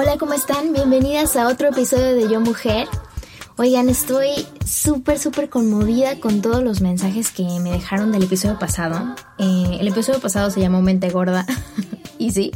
[0.00, 0.72] Hola, ¿cómo están?
[0.72, 2.86] Bienvenidas a otro episodio de Yo Mujer.
[3.56, 4.28] Oigan, estoy
[4.64, 9.16] súper, súper conmovida con todos los mensajes que me dejaron del episodio pasado.
[9.38, 11.44] Eh, el episodio pasado se llamó Mente Gorda.
[12.18, 12.52] y sí,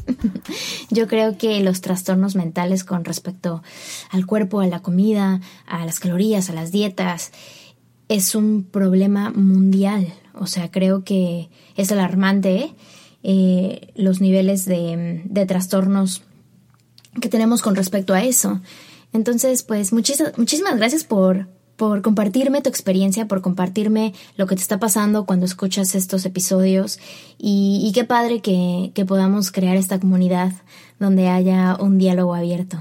[0.91, 3.65] yo creo que los trastornos mentales con respecto
[4.11, 7.33] al cuerpo, a la comida, a las calorías, a las dietas,
[8.09, 10.15] es un problema mundial.
[10.35, 12.73] O sea, creo que es alarmante
[13.25, 16.23] eh, los niveles de, de trastornos
[17.21, 18.61] que tenemos con respecto a eso.
[19.13, 21.47] Entonces, pues muchísimas, muchísimas gracias por,
[21.77, 26.99] por compartirme tu experiencia, por compartirme lo que te está pasando cuando escuchas estos episodios
[27.39, 30.53] y, qué padre que, que, podamos crear esta comunidad
[30.99, 32.79] donde haya un diálogo abierto.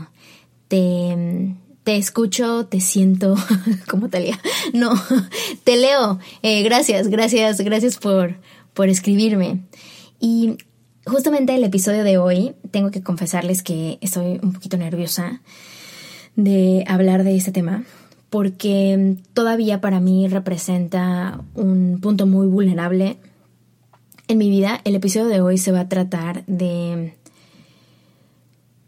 [0.67, 3.35] Te, te escucho, te siento,
[3.89, 4.39] como Talia,
[4.73, 4.93] no,
[5.63, 6.19] te leo.
[6.43, 8.35] Eh, gracias, gracias, gracias por,
[8.73, 9.61] por escribirme.
[10.19, 10.57] Y
[11.05, 15.41] justamente el episodio de hoy, tengo que confesarles que estoy un poquito nerviosa
[16.35, 17.83] de hablar de este tema,
[18.29, 23.17] porque todavía para mí representa un punto muy vulnerable
[24.27, 24.79] en mi vida.
[24.85, 27.15] El episodio de hoy se va a tratar de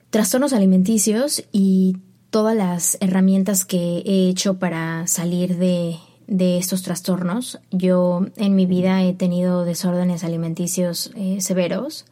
[0.09, 1.97] trastornos alimenticios y
[2.29, 5.97] todas las herramientas que he hecho para salir de
[6.27, 7.59] de estos trastornos.
[7.71, 12.05] Yo en mi vida he tenido desórdenes alimenticios eh, severos,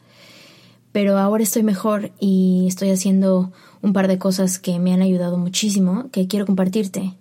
[0.92, 3.52] pero ahora estoy mejor y estoy haciendo
[3.82, 7.14] un par de cosas que me han ayudado muchísimo, que quiero compartirte.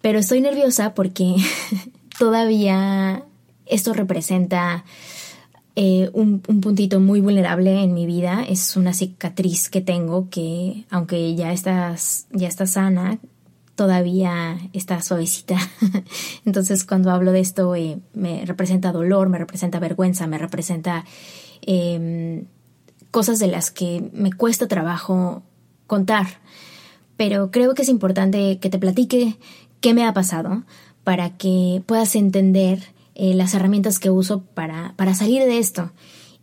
[0.00, 1.36] Pero estoy nerviosa porque
[2.18, 3.24] todavía
[3.66, 4.84] esto representa
[5.76, 8.44] eh, un, un, puntito muy vulnerable en mi vida.
[8.48, 13.18] Es una cicatriz que tengo que, aunque ya estás, ya está sana,
[13.74, 15.56] todavía está suavecita.
[16.44, 21.04] Entonces cuando hablo de esto eh, me representa dolor, me representa vergüenza, me representa
[21.62, 22.44] eh,
[23.10, 25.42] cosas de las que me cuesta trabajo
[25.86, 26.26] contar.
[27.16, 29.36] Pero creo que es importante que te platique
[29.80, 30.64] qué me ha pasado
[31.04, 32.82] para que puedas entender
[33.14, 35.92] eh, las herramientas que uso para, para salir de esto.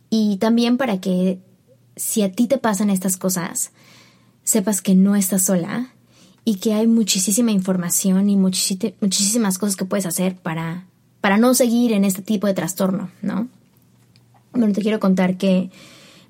[0.08, 1.40] Y también para que
[1.96, 3.72] si a ti te pasan estas cosas,
[4.44, 5.91] sepas que no estás sola
[6.44, 10.86] y que hay muchísima información y muchísimas cosas que puedes hacer para,
[11.20, 13.48] para no seguir en este tipo de trastorno, ¿no?
[14.52, 15.70] Bueno, te quiero contar que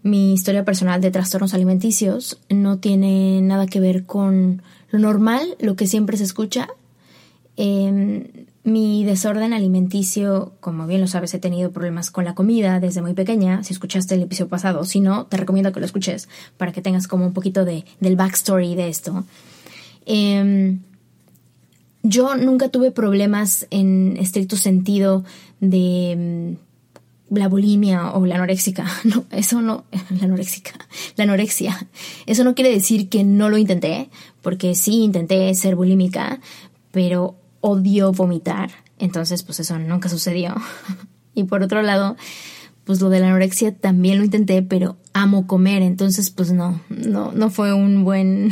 [0.02, 5.76] mi historia personal de trastornos alimenticios no tiene nada que ver con lo normal, lo
[5.76, 6.68] que siempre se escucha.
[7.56, 8.24] Em,
[8.64, 13.14] mi desorden alimenticio, como bien lo sabes, he tenido problemas con la comida desde muy
[13.14, 13.64] pequeña.
[13.64, 17.08] Si escuchaste el episodio pasado, si no, te recomiendo que lo escuches para que tengas
[17.08, 19.24] como un poquito de, del backstory de esto.
[20.06, 20.78] Eh,
[22.02, 25.24] yo nunca tuve problemas en estricto sentido
[25.60, 26.56] de
[27.30, 28.86] mm, la bulimia o la anoréxica.
[29.04, 30.72] No, eso no, la anoréxica,
[31.16, 31.86] la anorexia.
[32.26, 34.10] Eso no quiere decir que no lo intenté,
[34.42, 36.40] porque sí intenté ser bulímica,
[36.90, 38.70] pero odio vomitar.
[38.98, 40.54] Entonces, pues eso nunca sucedió.
[41.34, 42.16] y por otro lado,
[42.84, 47.32] pues lo de la anorexia también lo intenté, pero amo comer, entonces pues no, no,
[47.32, 48.50] no fue un buen,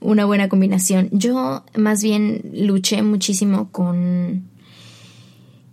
[0.00, 1.08] una buena combinación.
[1.12, 4.48] Yo más bien luché muchísimo con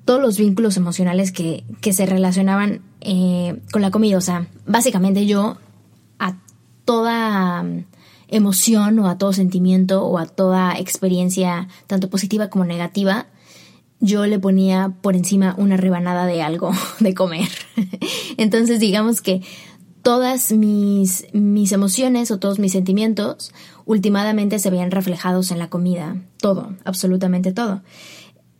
[0.06, 4.18] todos los vínculos emocionales que, que se relacionaban eh, con la comida.
[4.18, 5.58] O sea, básicamente yo
[6.18, 6.38] a
[6.86, 7.66] toda
[8.30, 13.28] emoción o a todo sentimiento o a toda experiencia, tanto positiva como negativa,
[14.00, 17.50] yo le ponía por encima una rebanada de algo de comer.
[18.38, 19.42] Entonces digamos que
[20.02, 23.54] todas mis, mis emociones o todos mis sentimientos
[23.86, 26.22] últimamente se veían reflejados en la comida.
[26.40, 27.82] Todo, absolutamente todo.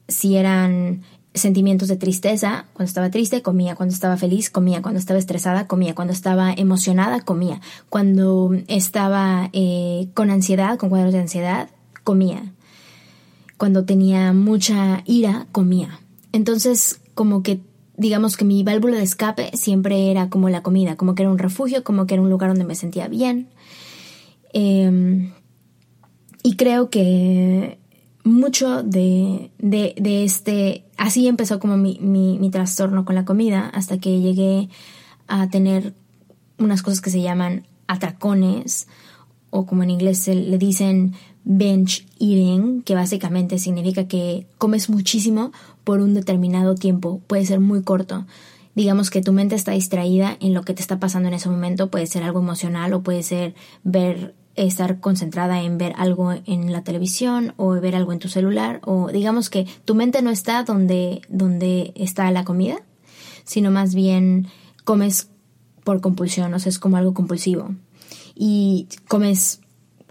[0.08, 1.04] Si eran
[1.38, 2.66] sentimientos de tristeza.
[2.74, 3.76] Cuando estaba triste, comía.
[3.76, 4.82] Cuando estaba feliz, comía.
[4.82, 5.96] Cuando estaba estresada, comía.
[5.96, 7.62] Cuando estaba emocionada, comía.
[7.90, 11.70] Cuando estaba eh, con ansiedad, con cuadros de ansiedad,
[12.04, 12.54] comía.
[13.58, 16.00] Cuando tenía mucha ira, comía.
[16.32, 17.62] Entonces, como que
[17.98, 21.40] digamos que mi válvula de escape siempre era como la comida, como que era un
[21.40, 23.50] refugio, como que era un lugar donde me sentía bien.
[24.54, 25.34] Em,
[26.44, 27.80] y creo que
[28.24, 34.22] mucho de, de, este, así empezó como mi, mi, trastorno con la comida, hasta que
[34.22, 34.70] llegué
[35.28, 35.96] a tener
[36.60, 38.88] unas cosas que se llaman atracones,
[39.50, 41.14] o como en inglés se le dicen
[41.48, 45.54] bench eating, que básicamente significa que comes muchísimo
[45.86, 48.26] por un determinado tiempo, puede ser muy corto.
[48.76, 51.90] Digamos que tu mente está distraída en lo que te está pasando en ese momento,
[51.90, 56.84] puede ser algo emocional o puede ser ver estar concentrada en ver algo en la
[56.84, 61.22] televisión o ver algo en tu celular o digamos que tu mente no está donde
[61.30, 62.78] donde está la comida,
[63.46, 64.48] sino más bien
[64.84, 65.30] comes
[65.86, 67.74] por compulsión, o sea, es como algo compulsivo.
[68.36, 69.62] Y comes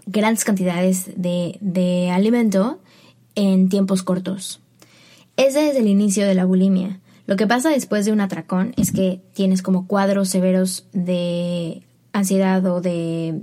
[0.07, 2.79] grandes cantidades de, de alimento
[3.35, 4.61] en tiempos cortos.
[5.35, 6.99] Ese es el inicio de la bulimia.
[7.27, 11.83] Lo que pasa después de un atracón es que tienes como cuadros severos de
[12.13, 13.41] ansiedad o de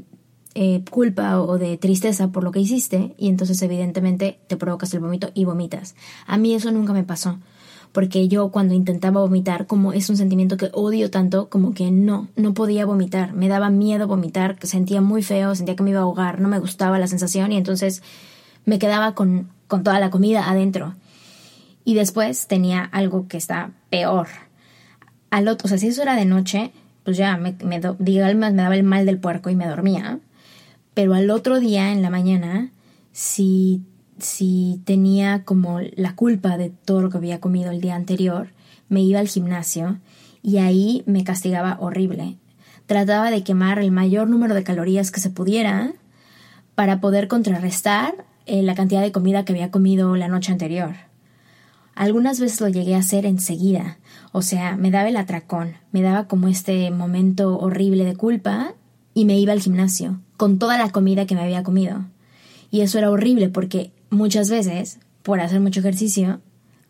[0.54, 5.00] eh, culpa o de tristeza por lo que hiciste y entonces evidentemente te provocas el
[5.00, 5.94] vómito y vomitas.
[6.26, 7.38] A mí eso nunca me pasó
[7.94, 12.26] porque yo cuando intentaba vomitar, como es un sentimiento que odio tanto, como que no,
[12.34, 16.02] no podía vomitar, me daba miedo vomitar, sentía muy feo, sentía que me iba a
[16.02, 18.02] ahogar, no me gustaba la sensación y entonces
[18.64, 20.96] me quedaba con, con toda la comida adentro.
[21.84, 24.26] Y después tenía algo que está peor.
[25.30, 26.72] Al otro, o sea, si eso era de noche,
[27.04, 30.18] pues ya me, me, me daba el mal del puerco y me dormía.
[30.94, 32.72] Pero al otro día, en la mañana,
[33.12, 33.82] si
[34.18, 38.48] si tenía como la culpa de todo lo que había comido el día anterior,
[38.88, 39.98] me iba al gimnasio
[40.42, 42.36] y ahí me castigaba horrible.
[42.86, 45.92] Trataba de quemar el mayor número de calorías que se pudiera
[46.74, 50.94] para poder contrarrestar eh, la cantidad de comida que había comido la noche anterior.
[51.94, 53.98] Algunas veces lo llegué a hacer enseguida,
[54.32, 58.74] o sea, me daba el atracón, me daba como este momento horrible de culpa
[59.14, 62.04] y me iba al gimnasio con toda la comida que me había comido.
[62.70, 66.40] Y eso era horrible porque muchas veces, por hacer mucho ejercicio,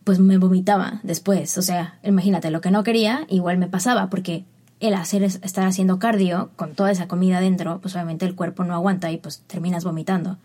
[0.05, 1.57] pues me vomitaba después.
[1.59, 4.45] O sea, imagínate, lo que no quería, igual me pasaba, porque
[4.81, 8.75] el hacer estar haciendo cardio con toda esa comida dentro, pues obviamente el cuerpo no
[8.75, 10.39] aguanta y pues terminas vomitando.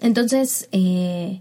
[0.00, 1.40] Entonces, eh,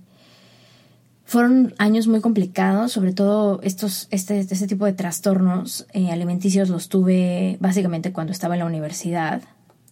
[1.25, 6.89] fueron años muy complicados, sobre todo estos, este, este tipo de trastornos eh, alimenticios los
[6.89, 9.42] tuve básicamente cuando estaba en la universidad,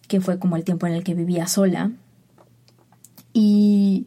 [0.08, 1.92] que fue como el tiempo en el que vivía sola.
[3.32, 4.06] Y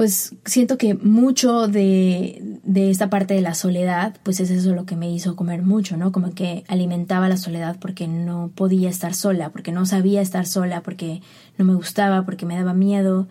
[0.00, 4.86] pues siento que mucho de, de, esta parte de la soledad, pues es eso lo
[4.86, 6.10] que me hizo comer mucho, ¿no?
[6.10, 10.80] Como que alimentaba la soledad porque no podía estar sola, porque no sabía estar sola,
[10.80, 11.20] porque
[11.58, 13.28] no me gustaba, porque me daba miedo,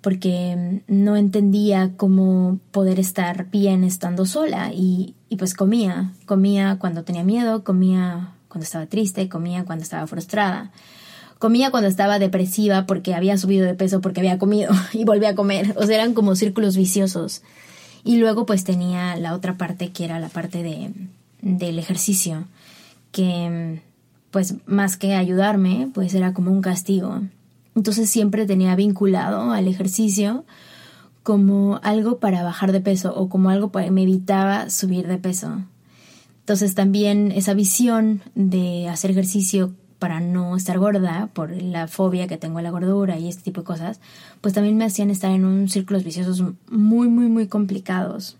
[0.00, 7.04] porque no entendía cómo poder estar bien estando sola y, y pues comía, comía cuando
[7.04, 10.70] tenía miedo, comía cuando estaba triste, comía cuando estaba frustrada.
[11.40, 15.34] Comía cuando estaba depresiva porque había subido de peso porque había comido y volvía a
[15.34, 15.74] comer.
[15.78, 17.42] O sea, eran como círculos viciosos.
[18.04, 20.92] Y luego pues tenía la otra parte que era la parte de,
[21.40, 22.44] del ejercicio,
[23.10, 23.80] que
[24.30, 27.22] pues más que ayudarme, pues era como un castigo.
[27.74, 30.44] Entonces siempre tenía vinculado al ejercicio
[31.22, 35.62] como algo para bajar de peso o como algo que me evitaba subir de peso.
[36.40, 42.38] Entonces también esa visión de hacer ejercicio para no estar gorda, por la fobia que
[42.38, 44.00] tengo a la gordura y este tipo de cosas,
[44.40, 48.36] pues también me hacían estar en un círculos viciosos muy, muy, muy complicados.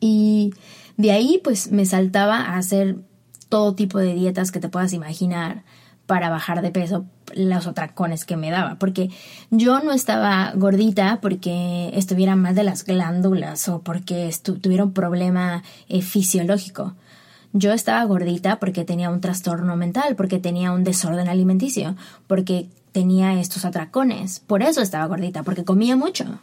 [0.00, 0.52] Y
[0.96, 2.98] de ahí pues me saltaba a hacer
[3.48, 5.62] todo tipo de dietas que te puedas imaginar
[6.06, 9.10] para bajar de peso los atracones que me daba, porque
[9.50, 15.62] yo no estaba gordita porque estuviera mal de las glándulas o porque tuviera un problema
[15.88, 16.94] eh, fisiológico.
[17.52, 23.40] Yo estaba gordita porque tenía un trastorno mental, porque tenía un desorden alimenticio, porque tenía
[23.40, 24.40] estos atracones.
[24.40, 26.40] Por eso estaba gordita, porque comía mucho.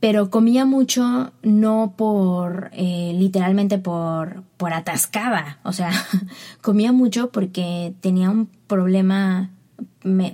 [0.00, 5.58] Pero comía mucho no por, eh, literalmente por, por atascada.
[5.64, 5.90] O sea,
[6.62, 9.50] comía mucho porque tenía un problema,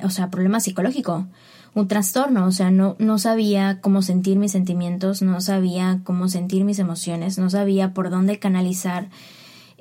[0.03, 1.27] o sea, problema psicológico
[1.75, 6.65] un trastorno, o sea, no, no sabía cómo sentir mis sentimientos, no sabía cómo sentir
[6.65, 9.09] mis emociones, no sabía por dónde canalizar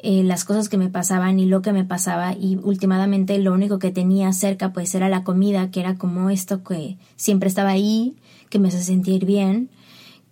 [0.03, 3.79] eh, las cosas que me pasaban y lo que me pasaba y últimamente lo único
[3.79, 8.15] que tenía cerca pues era la comida que era como esto que siempre estaba ahí
[8.49, 9.69] que me hace sentir bien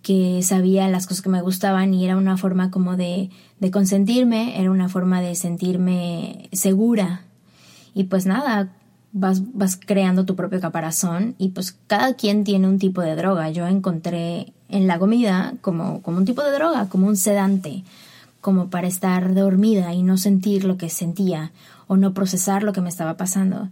[0.02, 4.60] que sabía las cosas que me gustaban y era una forma como de, de consentirme,
[4.60, 7.22] era una forma de sentirme segura.
[7.94, 8.72] Y pues nada,
[9.12, 13.50] vas, vas creando tu propio caparazón y pues cada quien tiene un tipo de droga.
[13.50, 17.84] Yo encontré en la comida como, como un tipo de droga, como un sedante,
[18.42, 21.52] como para estar dormida y no sentir lo que sentía
[21.86, 23.70] o no procesar lo que me estaba pasando.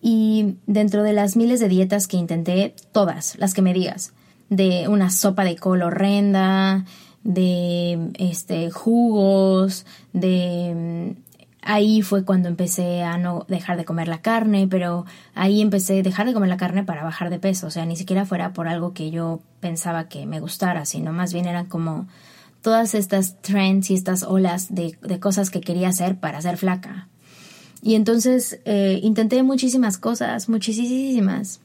[0.00, 4.14] Y dentro de las miles de dietas que intenté, todas, las que me digas,
[4.48, 6.86] de una sopa de col horrenda,
[7.22, 11.14] de este jugos, de
[11.62, 15.04] ahí fue cuando empecé a no dejar de comer la carne, pero
[15.34, 17.96] ahí empecé a dejar de comer la carne para bajar de peso, o sea, ni
[17.96, 22.06] siquiera fuera por algo que yo pensaba que me gustara, sino más bien eran como
[22.62, 27.08] todas estas trends y estas olas de, de cosas que quería hacer para ser flaca.
[27.82, 31.60] Y entonces eh, intenté muchísimas cosas, muchísimas.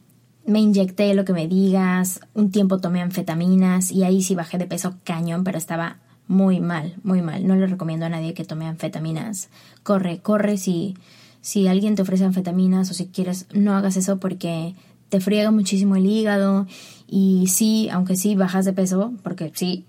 [0.45, 4.67] Me inyecté lo que me digas, un tiempo tomé anfetaminas y ahí sí bajé de
[4.67, 5.97] peso cañón, pero estaba
[6.27, 7.45] muy mal, muy mal.
[7.45, 9.49] No le recomiendo a nadie que tome anfetaminas.
[9.83, 10.95] Corre, corre si,
[11.41, 14.75] si alguien te ofrece anfetaminas o si quieres, no hagas eso porque
[15.09, 16.67] te friega muchísimo el hígado
[17.07, 19.85] y sí, aunque sí bajas de peso, porque sí,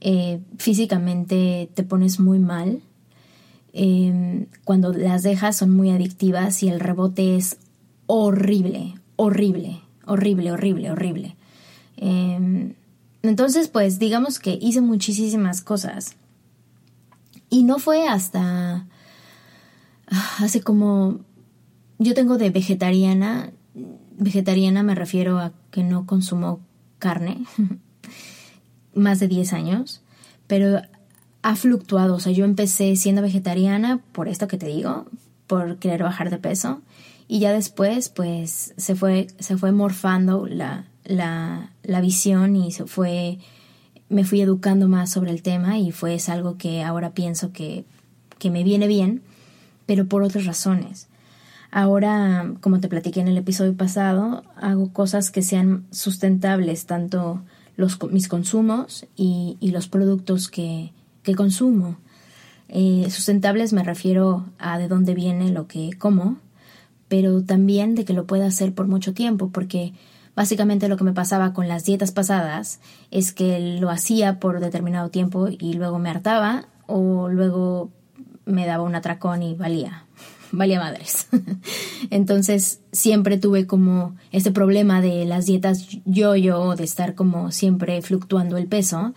[0.00, 2.80] eh, físicamente te pones muy mal.
[3.72, 7.58] Em, cuando las dejas son muy adictivas y el rebote es
[8.06, 11.36] horrible, horrible, horrible, horrible, horrible.
[11.96, 12.74] Em,
[13.22, 16.16] entonces, pues digamos que hice muchísimas cosas.
[17.50, 18.86] Y no fue hasta
[20.10, 21.20] ah, hace como...
[21.98, 23.50] Yo tengo de vegetariana,
[24.16, 26.60] vegetariana me refiero a que no consumo
[26.98, 27.44] carne,
[28.94, 30.02] más de 10 años,
[30.46, 30.82] pero
[31.42, 32.14] ha fluctuado.
[32.16, 35.06] O sea, yo empecé siendo vegetariana por esto que te digo,
[35.46, 36.82] por querer bajar de peso,
[37.28, 42.86] y ya después, pues, se fue, se fue morfando la, la, la visión y se
[42.86, 43.38] fue,
[44.08, 47.84] me fui educando más sobre el tema y fue algo que ahora pienso que,
[48.38, 49.22] que me viene bien,
[49.84, 51.08] pero por otras razones.
[51.70, 57.42] Ahora, como te platiqué en el episodio pasado, hago cosas que sean sustentables, tanto
[57.78, 60.92] los, mis consumos y, y los productos que,
[61.22, 61.96] que consumo.
[62.68, 66.36] Eh, sustentables me refiero a de dónde viene lo que como,
[67.08, 69.94] pero también de que lo pueda hacer por mucho tiempo, porque
[70.38, 72.78] Básicamente lo que me pasaba con las dietas pasadas
[73.10, 77.90] es que lo hacía por determinado tiempo y luego me hartaba o luego
[78.44, 80.06] me daba un atracón y valía,
[80.52, 81.28] valía madres.
[82.10, 88.56] Entonces siempre tuve como este problema de las dietas yo-yo, de estar como siempre fluctuando
[88.56, 89.14] el peso,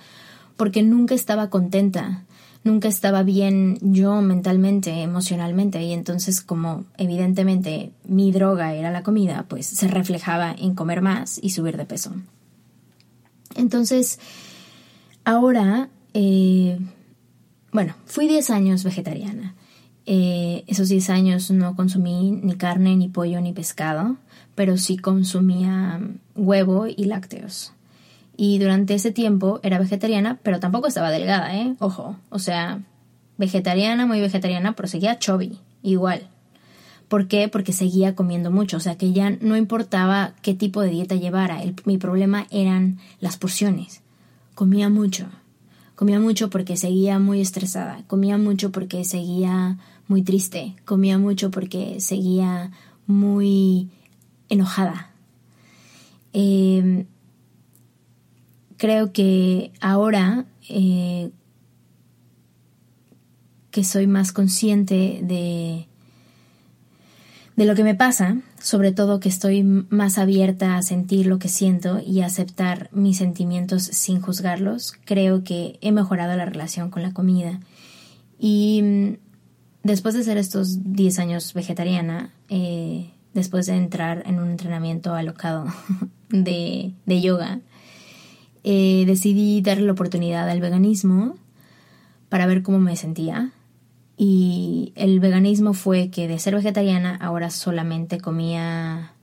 [0.57, 2.23] porque nunca estaba contenta
[2.63, 9.45] nunca estaba bien yo mentalmente, emocionalmente, y entonces como evidentemente mi droga era la comida,
[9.47, 12.13] pues se reflejaba en comer más y subir de peso.
[13.55, 14.19] Entonces,
[15.25, 16.79] ahora, eh,
[17.71, 19.55] bueno, fui 10 años vegetariana.
[20.05, 24.17] Eh, esos 10 años no consumí ni carne, ni pollo, ni pescado,
[24.55, 26.01] pero sí consumía
[26.35, 27.73] huevo y lácteos.
[28.35, 31.75] Y durante ese tiempo era vegetariana, pero tampoco estaba delgada, ¿eh?
[31.79, 32.81] Ojo, o sea,
[33.37, 36.27] vegetariana, muy vegetariana, pero seguía chubby, igual.
[37.07, 37.49] ¿Por qué?
[37.49, 41.61] Porque seguía comiendo mucho, o sea que ya no importaba qué tipo de dieta llevara,
[41.85, 44.01] mi problema eran las porciones.
[44.55, 45.27] Comía mucho,
[46.01, 49.77] comía mucho porque seguía muy estresada, comía mucho porque seguía
[50.07, 52.71] muy triste, comía mucho porque seguía
[53.05, 53.87] muy
[54.49, 55.11] enojada.
[56.33, 57.05] Eh,
[58.77, 61.29] creo que ahora eh,
[63.69, 65.85] que soy más consciente de,
[67.57, 71.49] de lo que me pasa, sobre todo que estoy más abierta a sentir lo que
[71.49, 77.13] siento y aceptar mis sentimientos sin juzgarlos, creo que he mejorado la relación con la
[77.13, 77.59] comida.
[78.39, 79.13] Y mm,
[79.83, 85.65] después de ser estos 10 años vegetariana, eh, después de entrar en un entrenamiento alocado
[86.29, 87.61] de, de yoga,
[88.63, 91.35] eh, decidí darle la oportunidad al veganismo
[92.29, 93.51] para ver cómo me sentía.
[94.23, 99.13] Y el veganismo fue que de ser vegetariana ahora solamente comía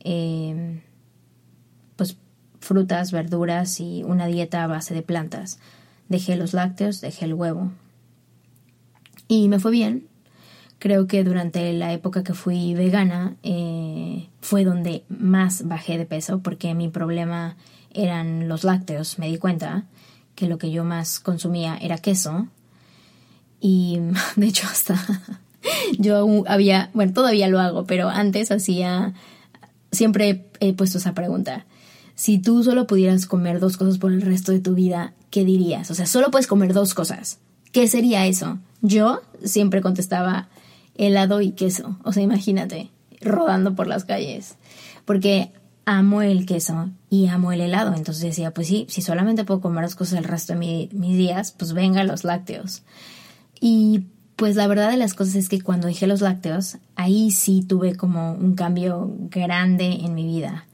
[0.00, 0.80] em,
[1.94, 2.16] pues
[2.58, 5.60] frutas, verduras y una dieta a base de plantas.
[6.08, 7.70] Dejé los lácteos, dejé el huevo.
[9.28, 10.08] Y me fue bien.
[10.80, 16.40] Creo que durante la época que fui vegana eh, fue donde más bajé de peso
[16.40, 17.56] porque mi problema
[17.94, 19.84] eran los lácteos, me di cuenta
[20.34, 22.48] que lo que yo más consumía era queso.
[23.60, 23.98] Y
[24.36, 24.96] de hecho hasta
[25.98, 29.14] yo había, bueno, todavía lo hago, pero antes hacía,
[29.92, 31.66] siempre he puesto esa pregunta.
[32.14, 35.90] si tú solo pudieras comer dos cosas por el resto de tu vida, ¿qué dirías?
[35.90, 37.38] O sea, solo puedes comer dos cosas.
[37.72, 38.58] ¿Qué sería eso?
[38.82, 40.48] Yo siempre contestaba
[40.96, 41.96] helado y queso.
[42.02, 42.90] O sea, imagínate,
[43.20, 44.56] rodando por las calles.
[45.04, 45.52] Porque
[45.84, 47.94] amo el queso y amo el helado.
[47.94, 51.52] Entonces decía, pues sí, si solamente puedo comer dos cosas el resto de mis días,
[51.52, 52.82] pues venga los lácteos.
[53.60, 57.62] Y pues la verdad de las cosas es que cuando dije los lácteos, ahí sí
[57.62, 60.66] tuve como un cambio grande en mi vida.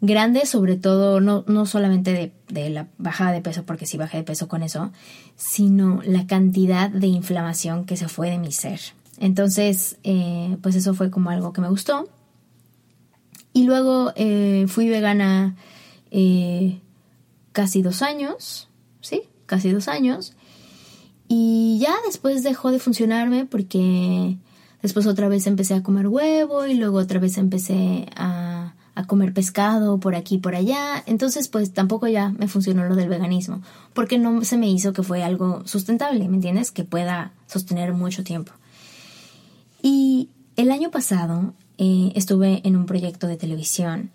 [0.00, 4.18] Grande sobre todo, no, no solamente de, de la bajada de peso, porque sí bajé
[4.18, 4.92] de peso con eso,
[5.34, 8.80] sino la cantidad de inflamación que se fue de mi ser.
[9.18, 12.08] Entonces, eh, pues eso fue como algo que me gustó.
[13.52, 15.56] Y luego eh, fui vegana
[16.10, 16.80] eh,
[17.52, 18.68] casi dos años,
[19.00, 19.22] ¿sí?
[19.46, 20.34] Casi dos años.
[21.28, 24.36] Y ya después dejó de funcionarme porque
[24.82, 29.32] después otra vez empecé a comer huevo y luego otra vez empecé a, a comer
[29.32, 31.02] pescado por aquí y por allá.
[31.06, 33.62] Entonces pues tampoco ya me funcionó lo del veganismo
[33.94, 36.70] porque no se me hizo que fue algo sustentable, ¿me entiendes?
[36.70, 38.52] Que pueda sostener mucho tiempo.
[39.82, 44.10] Y el año pasado eh, estuve en un proyecto de televisión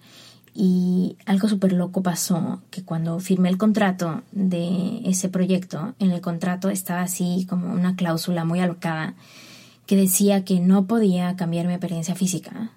[0.61, 6.19] y algo súper loco pasó, que cuando firmé el contrato de ese proyecto, en el
[6.19, 9.13] contrato estaba así como una cláusula muy alocada
[9.85, 12.71] que decía que no podía cambiar mi apariencia física,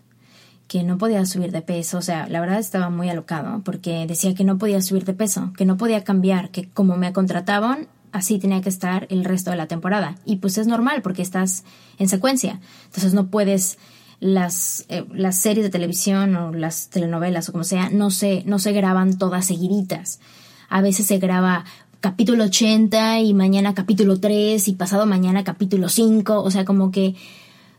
[0.68, 4.32] que no podía subir de peso, o sea, la verdad estaba muy alocado porque decía
[4.32, 8.38] que no podía subir de peso, que no podía cambiar, que como me contrataban, así
[8.38, 10.14] tenía que estar el resto de la temporada.
[10.24, 11.64] Y pues es normal porque estás
[11.98, 13.76] en secuencia, entonces no puedes
[14.22, 18.60] las, eh, las series de televisión o las telenovelas o como sea, no se, no
[18.60, 20.20] se graban todas seguiditas.
[20.68, 21.64] A veces se graba
[22.00, 27.16] capítulo 80 y mañana capítulo 3 y pasado mañana capítulo 5, o sea, como que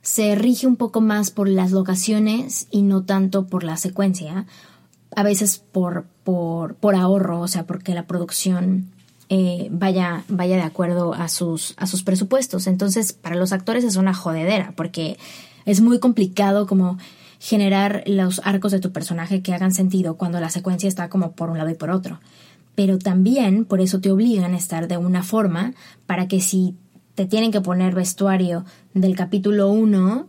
[0.01, 4.45] se rige un poco más por las locaciones y no tanto por la secuencia,
[5.15, 8.91] a veces por, por, por ahorro, o sea, porque la producción
[9.29, 12.67] eh, vaya, vaya de acuerdo a sus, a sus presupuestos.
[12.67, 15.17] Entonces, para los actores es una jodedera, porque
[15.65, 16.97] es muy complicado como
[17.39, 21.49] generar los arcos de tu personaje que hagan sentido cuando la secuencia está como por
[21.49, 22.19] un lado y por otro.
[22.75, 25.73] Pero también por eso te obligan a estar de una forma
[26.05, 26.75] para que si
[27.15, 30.27] te tienen que poner vestuario del capítulo 1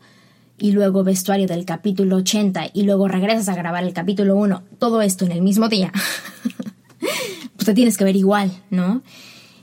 [0.58, 5.00] y luego vestuario del capítulo 80 y luego regresas a grabar el capítulo 1, todo
[5.02, 5.92] esto en el mismo día,
[7.56, 9.02] pues te tienes que ver igual, ¿no?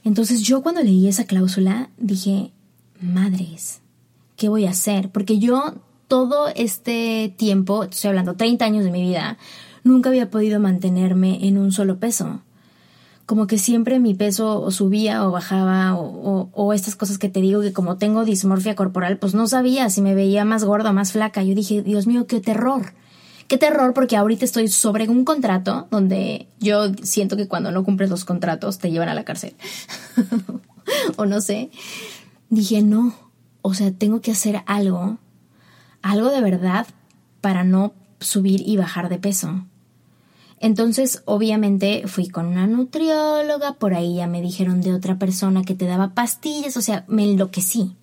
[0.03, 2.51] Entonces yo cuando leí esa cláusula dije,
[2.99, 3.81] madres,
[4.41, 5.11] ¿qué voy a hacer?
[5.11, 5.75] Porque yo
[6.07, 9.37] todo este tiempo, estoy hablando 30 años de mi vida,
[9.83, 12.41] nunca había podido mantenerme en un solo peso.
[13.27, 17.71] Como que siempre mi peso subía o bajaba o, estas cosas que te digo que
[17.71, 21.43] como tengo dismorfia corporal, pues no sabía si me veía más gorda o más flaca.
[21.43, 22.93] Yo dije, Dios mío, qué terror.
[23.47, 28.09] Qué terror porque ahorita estoy sobre un contrato donde yo siento que cuando no cumples
[28.09, 29.53] los contratos te llevan a la cárcel.
[31.17, 31.69] o no sé.
[32.49, 33.30] Dije, no,
[33.61, 35.17] o sea, tengo que hacer algo,
[36.01, 36.87] algo de verdad
[37.41, 39.65] para no subir y bajar de peso.
[40.59, 45.73] Entonces, obviamente, fui con una nutrióloga, por ahí ya me dijeron de otra persona que
[45.73, 47.95] te daba pastillas, o sea, me enloquecí.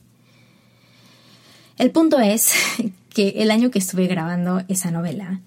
[1.77, 2.53] El punto es
[3.15, 5.41] que el año que estuve grabando esa novela,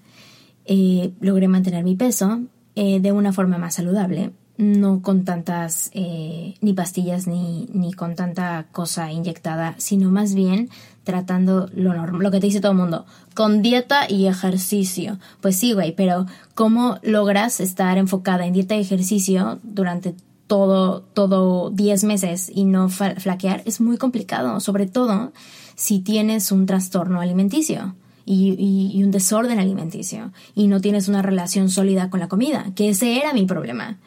[0.64, 2.40] eh, logré mantener mi peso
[2.76, 8.14] eh, de una forma más saludable no con tantas eh, ni pastillas ni, ni con
[8.14, 10.68] tanta cosa inyectada, sino más bien
[11.04, 15.18] tratando lo, lo que te dice todo el mundo, con dieta y ejercicio.
[15.40, 20.14] Pues sí, güey, pero ¿cómo logras estar enfocada en dieta y ejercicio durante
[20.46, 23.62] todo, todo 10 meses y no flaquear?
[23.64, 25.32] Es muy complicado, sobre todo
[25.74, 27.94] si tienes un trastorno alimenticio.
[28.24, 33.18] Y un desorden alimenticio y no tienes una relación sólida con la comida, que ese
[33.18, 33.98] era mi problema.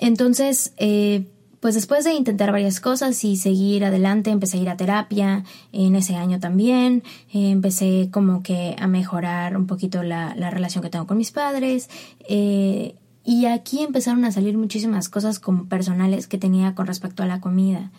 [0.00, 1.26] Entonces, eh,
[1.60, 5.94] pues después de intentar varias cosas y seguir adelante, empecé a ir a terapia en
[5.94, 11.06] ese año también, eh, empecé como que a mejorar un poquito la, relación que tengo
[11.06, 11.90] con mis padres.
[12.28, 17.26] Eh, y aquí empezaron a salir muchísimas cosas como personales que tenía con respecto a
[17.26, 17.92] la comida.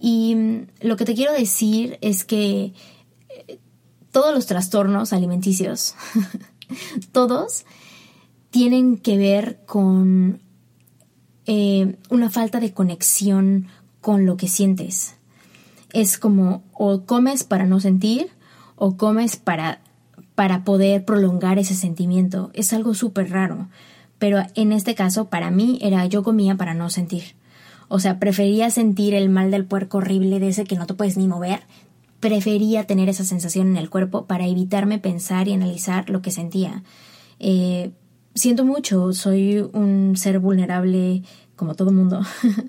[0.00, 2.72] Y mm, lo que te quiero decir es que
[4.10, 5.94] todos los trastornos alimenticios,
[7.12, 7.66] todos
[8.50, 10.40] tienen que ver con
[11.50, 13.68] eh, una falta de conexión
[14.02, 15.14] con lo que sientes.
[15.94, 18.28] Es como o comes para no sentir
[18.76, 19.80] o comes para,
[20.34, 22.50] para poder prolongar ese sentimiento.
[22.52, 23.68] Es algo súper raro.
[24.18, 27.34] Pero en este caso, para mí, era yo comía para no sentir.
[27.88, 31.16] O sea, prefería sentir el mal del puerco horrible de ese que no te puedes
[31.16, 31.60] ni mover.
[32.20, 36.82] Prefería tener esa sensación en el cuerpo para evitarme pensar y analizar lo que sentía.
[37.38, 37.92] Eh,
[38.38, 41.22] siento mucho, soy un ser vulnerable
[41.56, 42.20] como todo mundo,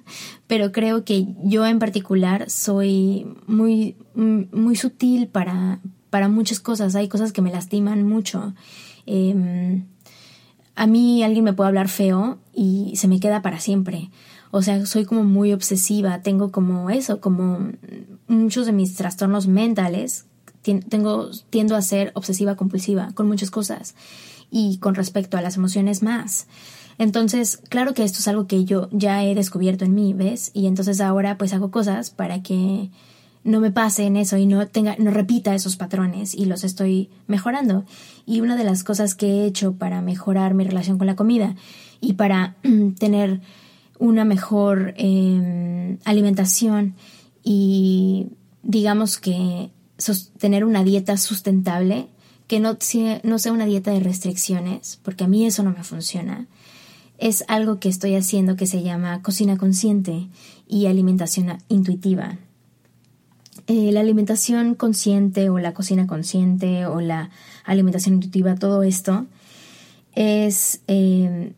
[0.48, 5.80] pero creo que yo en particular soy muy, muy sutil para,
[6.10, 8.56] para muchas cosas, hay cosas que me lastiman mucho.
[9.06, 9.86] Em,
[10.76, 14.10] a mí alguien me puede hablar feo y se me queda para siempre.
[14.50, 17.72] O sea, soy como muy obsesiva, tengo como eso, como
[18.28, 20.26] muchos de mis trastornos mentales,
[20.64, 23.94] tengo, tiendo a ser obsesiva compulsiva con muchas cosas
[24.52, 26.48] y con respecto a las emociones más.
[26.98, 30.52] Entonces, claro que esto es algo que yo ya he descubierto en mí, ¿ves?
[30.54, 32.90] Y entonces ahora pues hago cosas para que
[33.44, 37.10] no me pase en eso y no tenga, no repita esos patrones y los estoy
[37.28, 37.86] mejorando.
[38.26, 41.56] Y una de las cosas que he hecho para mejorar mi relación con la comida
[42.02, 42.56] y para
[43.00, 43.42] tener
[43.98, 46.96] una mejor em, alimentación
[47.44, 48.28] y
[48.64, 49.72] digamos que
[50.38, 52.08] tener una dieta sustentable,
[52.50, 52.80] que no,
[53.24, 56.48] no sea una dieta de restricciones, porque a mí eso no me funciona,
[57.20, 60.30] es algo que estoy haciendo que se llama cocina consciente
[60.68, 62.40] y alimentación intuitiva.
[63.68, 67.30] Eh, la alimentación consciente o la cocina consciente o la
[67.66, 69.28] alimentación intuitiva, todo esto
[70.16, 71.54] es, em,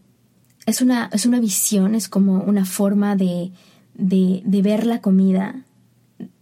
[0.66, 3.54] es, una, es una visión, es como una forma de,
[3.94, 5.64] de, de ver la comida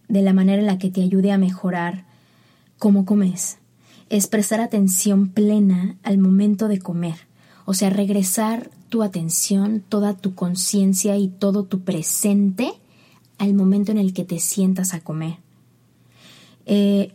[0.08, 2.04] de la manera en la que te ayude a mejorar
[2.80, 3.59] cómo comes.
[4.10, 7.16] Es prestar atención plena al momento de comer,
[7.64, 12.72] o sea, regresar tu atención, toda tu conciencia y todo tu presente
[13.38, 15.38] al momento en el que te sientas a comer.
[16.66, 17.12] Eh,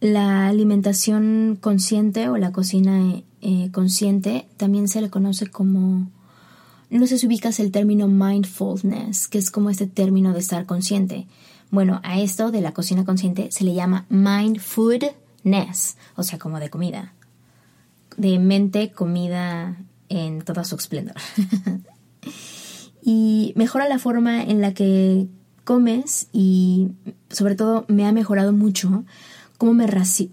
[0.00, 6.08] la alimentación consciente o la cocina eh, consciente también se le conoce como
[6.90, 11.26] no sé si ubicas el término mindfulness, que es como este término de estar consciente.
[11.70, 14.06] Bueno, a esto de la cocina consciente se le llama
[15.44, 17.14] mindfoodness, o sea, como de comida.
[18.16, 19.76] De mente, comida
[20.08, 21.16] en todo su esplendor.
[23.02, 25.28] y mejora la forma en la que
[25.64, 26.88] comes y
[27.30, 29.04] sobre todo me ha mejorado mucho
[29.56, 29.86] cómo me,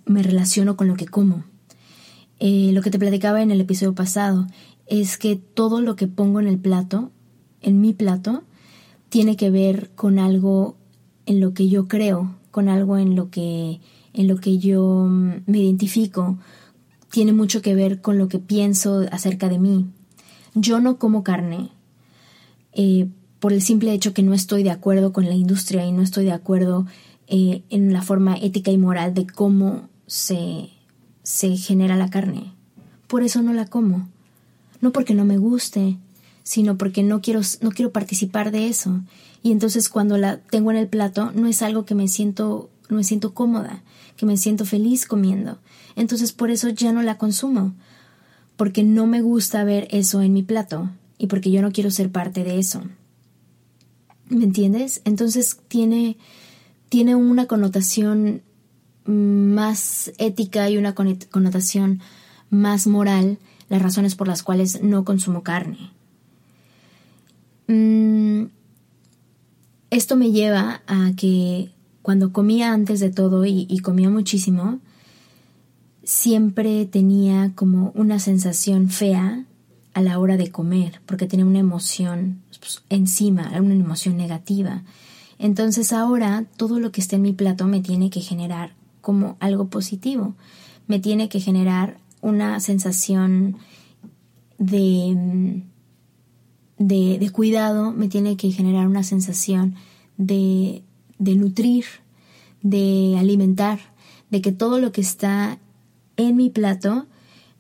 [0.06, 1.44] me relaciono con lo que como.
[2.40, 4.48] Eh, lo que te platicaba en el episodio pasado,
[4.88, 7.12] es que todo lo que pongo en el plato,
[7.62, 8.44] en mi plato,
[9.10, 10.76] tiene que ver con algo
[11.26, 13.80] en lo que yo creo, con algo en lo que
[14.14, 16.38] en lo que yo mm, me identifico,
[17.10, 19.86] tiene mucho que ver con lo que pienso acerca de mí.
[20.54, 21.70] Yo no como carne
[22.74, 23.08] eh,
[23.40, 26.26] por el simple hecho que no estoy de acuerdo con la industria y no estoy
[26.26, 26.86] de acuerdo
[27.28, 30.70] eh, en la forma ética y moral de cómo se,
[31.24, 32.54] se genera la carne.
[33.08, 34.08] Por eso no la como
[34.82, 35.98] no porque no me guste,
[36.44, 39.00] sino porque no quiero, no quiero participar de eso.
[39.44, 42.98] Y entonces cuando la tengo en el plato no es algo que me siento, no
[42.98, 43.82] me siento cómoda,
[44.18, 45.60] que me siento feliz comiendo.
[45.96, 47.74] Entonces por eso ya no la consumo,
[48.58, 52.12] porque no me gusta ver eso en mi plato y porque yo no quiero ser
[52.12, 52.84] parte de eso.
[54.28, 55.02] ¿Me entiendes?
[55.06, 56.18] Entonces tiene,
[56.90, 58.42] tiene una connotación
[59.06, 62.02] más ética y una connotación
[62.50, 65.92] más moral las razones por las cuales no consumo carne.
[67.68, 68.48] Mm,
[69.92, 71.72] esto me lleva a que
[72.02, 74.80] cuando comía antes de todo y, comía muchísimo,
[76.04, 79.46] siempre tenía como una sensación fea
[79.94, 84.84] a la hora de comer, porque tenía una emoción pues, encima, una emoción negativa.
[85.38, 89.68] Entonces ahora todo lo que esté en mi plato me tiene que generar como algo
[89.68, 90.36] positivo,
[90.88, 93.58] me tiene que generar una sensación
[94.58, 95.64] de,
[96.78, 99.76] de, cuidado, me tiene que generar una sensación
[100.18, 100.84] de,
[101.22, 101.86] de nutrir,
[102.64, 103.80] de alimentar,
[104.32, 105.60] de que todo lo que está
[106.18, 107.06] en mi plato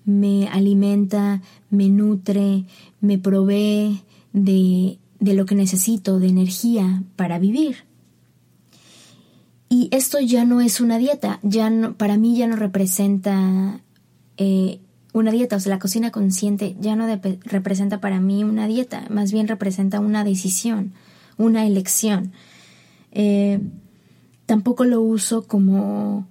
[0.03, 2.65] me alimenta, me nutre,
[3.01, 4.01] me provee
[4.33, 7.85] de, de, lo que necesito, de energía para vivir.
[9.69, 13.79] Y esto ya no es una dieta, ya no, para mí ya no representa
[14.37, 14.79] eh,
[15.13, 17.05] una dieta, o sea, la cocina consciente ya no
[17.43, 20.93] representa para mí una dieta, más bien representa una decisión,
[21.37, 22.31] una elección.
[23.11, 23.59] Eh,
[24.45, 26.27] tampoco lo uso como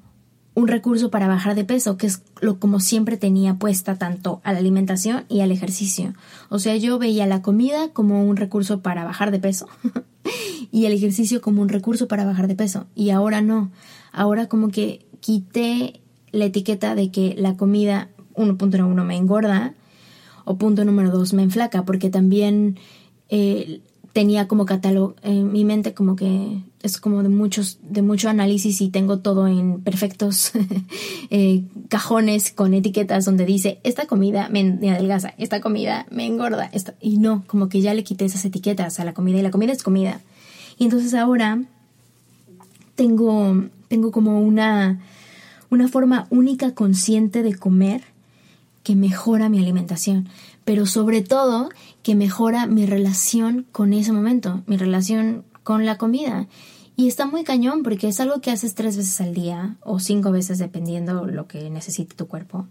[0.54, 4.52] un recurso para bajar de peso, que es lo como siempre tenía puesta tanto a
[4.52, 6.14] la alimentación y al ejercicio.
[6.48, 9.68] O sea, yo veía la comida como un recurso para bajar de peso
[10.72, 12.86] y el ejercicio como un recurso para bajar de peso.
[12.94, 13.70] Y ahora no.
[14.12, 16.00] Ahora como que quité
[16.32, 19.74] la etiqueta de que la comida uno, punto número uno, me engorda,
[20.44, 22.78] o punto número dos, me enflaca, porque también
[23.28, 23.80] eh,
[24.12, 28.80] tenía como catálogo en mi mente como que es como de muchos, de mucho análisis
[28.80, 30.52] y tengo todo en perfectos
[31.30, 37.18] eh, cajones con etiquetas donde dice esta comida me, adelgaza, esta comida me engorda, y
[37.18, 39.82] no, como que ya le quité esas etiquetas a la comida y la comida es
[39.82, 40.20] comida.
[40.78, 41.62] Y entonces ahora
[42.94, 45.00] tengo, tengo como una,
[45.68, 48.02] una forma única consciente de comer
[48.82, 50.28] que mejora mi alimentación,
[50.64, 51.68] pero sobre todo
[52.02, 56.48] que mejora mi relación con ese momento, mi relación con la comida.
[56.96, 60.32] Y está muy cañón porque es algo que haces tres veces al día o cinco
[60.32, 62.66] veces dependiendo lo que necesite tu cuerpo.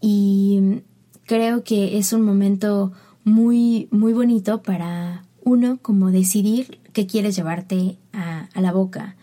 [0.00, 0.82] Y
[1.26, 2.92] creo que es un momento
[3.24, 9.16] muy, muy bonito para uno, como decidir qué quieres llevarte a, la boca.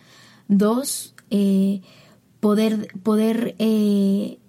[0.47, 1.81] Dos, eh,
[2.39, 4.39] poder, poder eh,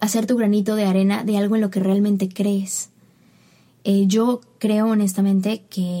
[0.00, 2.90] hacer tu granito de arena de algo en lo que realmente crees.
[3.84, 6.00] Eh, yo creo honestamente que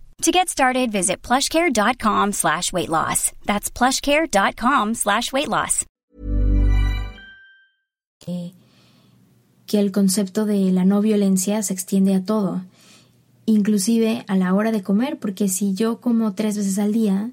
[0.21, 3.31] To get started, visit plushcare.com slash weight loss.
[3.47, 5.83] That's plushcare.com slash weight loss.
[8.19, 8.53] Que,
[9.65, 12.61] que el concepto de la no violencia se extiende a todo,
[13.47, 17.31] inclusive a la hora de comer, porque si yo como tres veces al día,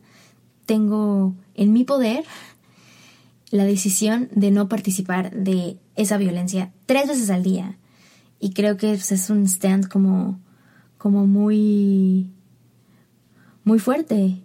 [0.65, 2.25] tengo en mi poder
[3.51, 7.77] la decisión de no participar de esa violencia tres veces al día.
[8.41, 10.41] Y creo que pues, es un stand como,
[10.97, 12.31] como muy
[13.69, 14.41] muy fuerte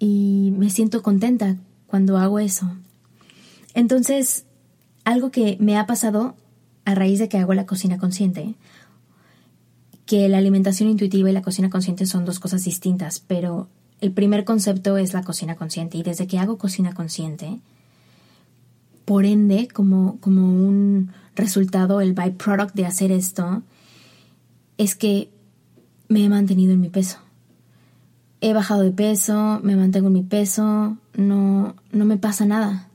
[0.00, 2.68] y me siento contenta cuando hago eso.
[3.72, 4.46] Entonces,
[5.04, 6.34] algo que me ha pasado
[6.84, 8.56] a raíz de que hago la cocina consciente,
[10.06, 13.68] que la alimentación intuitiva y la cocina consciente son dos cosas distintas, pero
[14.00, 17.60] el primer concepto es la cocina consciente y desde que hago cocina consciente,
[19.04, 23.62] por ende, como, como un resultado, el byproduct de hacer esto,
[24.78, 25.30] es que
[26.08, 27.20] me he mantenido en mi peso
[28.40, 32.88] he bajado de peso, me mantengo en mi peso, no, no me pasa nada.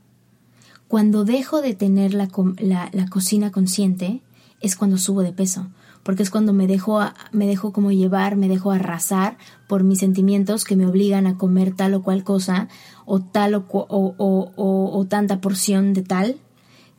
[0.88, 2.28] Cuando dejo de tener la,
[2.60, 4.22] la, cocina consciente
[4.60, 5.66] es cuando subo de peso,
[6.02, 7.00] porque es cuando me dejo,
[7.32, 11.74] me dejo como llevar, me dejo arrasar por mis sentimientos que me obligan a comer
[11.74, 12.68] tal o cual cosa
[13.06, 16.36] o tal o, o, o, tanta porción de tal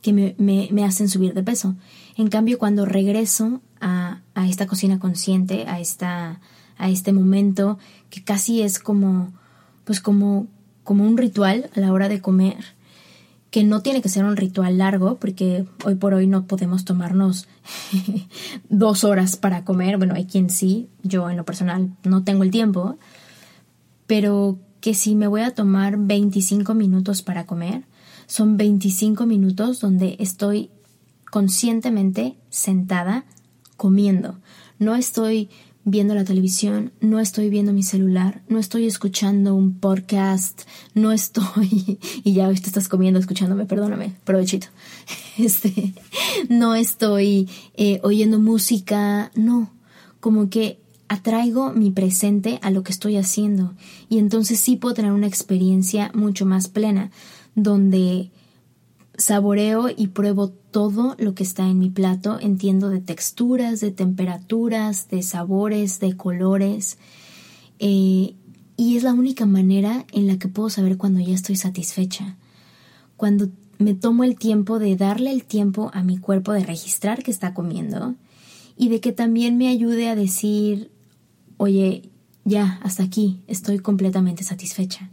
[0.02, 1.76] que me, me, me, hacen subir de peso.
[2.16, 6.42] En cambio, cuando regreso a, a esta cocina consciente, a esta
[6.78, 7.78] a este momento
[8.10, 9.34] que casi es como,
[9.84, 10.48] pues como,
[10.84, 12.58] como un ritual a la hora de comer,
[13.52, 17.48] que no tiene que ser un ritual largo, porque hoy por hoy no podemos tomarnos
[18.70, 19.98] dos horas para comer.
[19.98, 22.98] Bueno, hay quien sí, yo en lo personal no tengo el tiempo,
[24.08, 27.86] pero que si me voy a tomar 25 minutos para comer,
[28.28, 30.70] son 25 minutos donde estoy
[31.32, 33.26] conscientemente sentada
[33.78, 34.40] comiendo.
[34.80, 35.50] No estoy
[35.86, 40.64] viendo la televisión, no estoy viendo mi celular, no estoy escuchando un podcast,
[40.96, 44.68] no estoy, y ya te estás comiendo escuchándome, perdóname, provechito,
[45.38, 45.94] este,
[46.50, 49.72] no estoy eh, oyendo música, no,
[50.20, 53.76] como que atraigo mi presente a lo que estoy haciendo.
[54.10, 57.12] Y entonces sí puedo tener una experiencia mucho más plena,
[57.54, 58.32] donde
[59.18, 65.08] saboreo y pruebo todo lo que está en mi plato, entiendo de texturas, de temperaturas,
[65.08, 66.98] de sabores, de colores.
[67.80, 68.36] Eh,
[68.76, 72.36] y es la única manera en la que puedo saber cuando ya estoy satisfecha.
[73.16, 77.32] Cuando me tomo el tiempo de darle el tiempo a mi cuerpo de registrar que
[77.32, 78.16] está comiendo
[78.76, 80.92] y de que también me ayude a decir,
[81.56, 82.10] oye,
[82.44, 85.10] ya, hasta aquí, estoy completamente satisfecha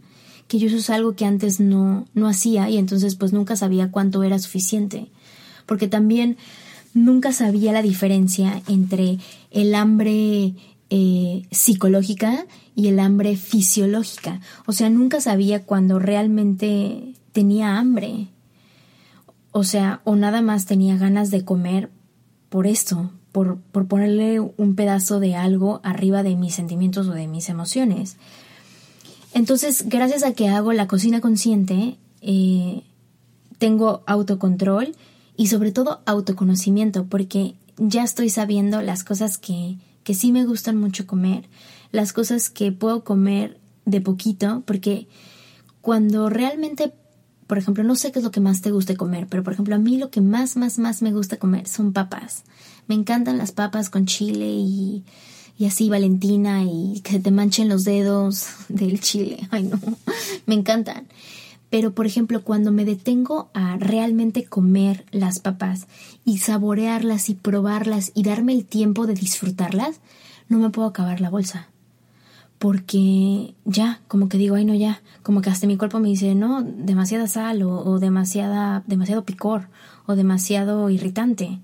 [0.52, 3.90] que yo eso es algo que antes no, no hacía y entonces pues nunca sabía
[3.90, 5.10] cuánto era suficiente.
[5.72, 6.36] Porque también
[6.92, 9.16] nunca sabía la diferencia entre
[9.50, 10.52] el hambre
[10.90, 14.42] eh, psicológica y el hambre fisiológica.
[14.66, 18.28] O sea, nunca sabía cuando realmente tenía hambre.
[19.50, 21.88] O sea, o nada más tenía ganas de comer
[22.50, 27.28] por esto, por, por ponerle un pedazo de algo arriba de mis sentimientos o de
[27.28, 28.18] mis emociones.
[29.32, 32.82] Entonces, gracias a que hago la cocina consciente, eh,
[33.56, 34.94] tengo autocontrol
[35.36, 40.76] y sobre todo autoconocimiento, porque ya estoy sabiendo las cosas que, que sí me gustan
[40.76, 41.48] mucho comer,
[41.90, 45.08] las cosas que puedo comer de poquito, porque
[45.80, 46.92] cuando realmente
[47.52, 49.74] por ejemplo, no sé qué es lo que más te guste comer, pero por ejemplo,
[49.74, 52.44] a mí lo que más, más, más me gusta comer son papas.
[52.86, 55.04] Me encantan las papas con chile y,
[55.58, 59.48] y así Valentina y que te manchen los dedos del chile.
[59.50, 59.78] Ay, no,
[60.46, 61.06] me encantan.
[61.72, 65.86] Pero, por ejemplo, cuando me detengo a realmente comer las papas
[66.22, 70.02] y saborearlas y probarlas y darme el tiempo de disfrutarlas,
[70.50, 71.68] no me puedo acabar la bolsa.
[72.58, 76.34] Porque ya, como que digo, ay no, ya, como que hasta mi cuerpo me dice,
[76.34, 79.70] no, demasiada sal o, o demasiada, demasiado picor
[80.04, 81.58] o demasiado irritante.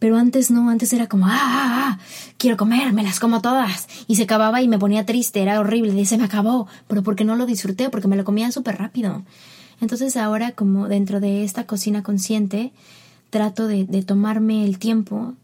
[0.00, 1.98] Pero antes no, antes era como, ah, ah, ah,
[2.38, 3.86] quiero comer, me las como todas.
[4.08, 6.66] Y se acababa y me ponía triste, era horrible, y se me acabó.
[6.88, 9.22] Pero porque no lo disfruté, porque me lo comía súper rápido.
[9.80, 12.72] Entonces ahora, como dentro de esta cocina consciente,
[13.28, 15.34] trato de, de tomarme el tiempo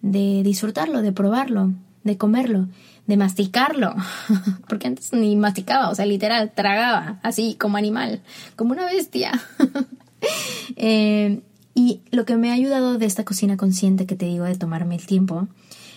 [0.00, 1.72] de disfrutarlo, de probarlo,
[2.04, 2.68] de comerlo,
[3.08, 3.96] de masticarlo.
[4.68, 8.22] porque antes ni masticaba, o sea, literal, tragaba, así como animal,
[8.54, 9.32] como una bestia.
[10.76, 11.40] eh,
[11.74, 14.94] y lo que me ha ayudado de esta cocina consciente que te digo de tomarme
[14.94, 15.48] el tiempo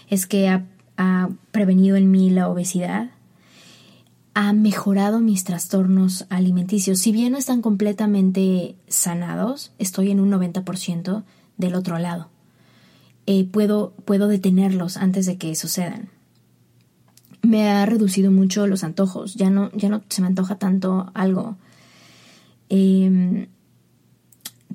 [0.10, 0.66] es que ha,
[1.52, 3.12] prevenido en mí la obesidad,
[4.34, 6.98] ha mejorado mis trastornos alimenticios.
[6.98, 11.24] Si bien no están completamente sanados, estoy en un 90%
[11.58, 12.30] del otro lado.
[13.28, 16.10] Eh, puedo, puedo detenerlos antes de que sucedan.
[17.44, 21.58] Me ha reducido mucho los antojos, ya no, ya no se me antoja tanto algo.
[22.70, 23.48] Eh,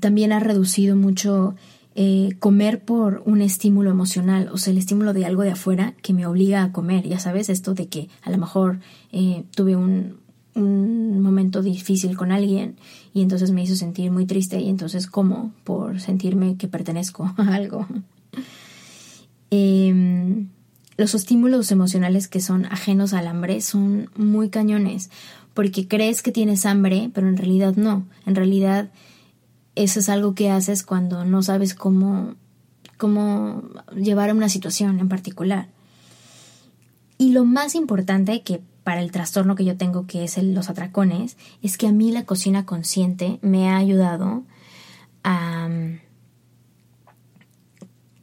[0.02, 1.54] también ha reducido mucho
[1.94, 6.12] eh, comer por un estímulo emocional, o sea, el estímulo de algo de afuera que
[6.12, 8.80] me obliga a comer, ya sabes, esto de que a lo mejor
[9.12, 10.16] eh, tuve un,
[10.56, 12.74] un momento difícil con alguien
[13.14, 17.54] y entonces me hizo sentir muy triste y entonces como por sentirme que pertenezco a
[17.54, 17.86] algo.
[19.50, 20.48] Em,
[20.96, 25.10] los estímulos emocionales que son ajenos al hambre son muy cañones
[25.54, 28.04] porque crees que tienes hambre, pero en realidad no.
[28.26, 28.90] En realidad
[29.74, 32.34] eso es algo que haces cuando no sabes cómo,
[32.98, 33.62] cómo
[33.94, 35.68] llevar una situación en particular.
[37.18, 41.36] Y lo más importante que para el trastorno que yo tengo, que es los atracones,
[41.62, 44.42] es que a mí la cocina consciente me ha ayudado
[45.22, 46.00] a mm,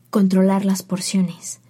[0.09, 1.61] controlar las porciones,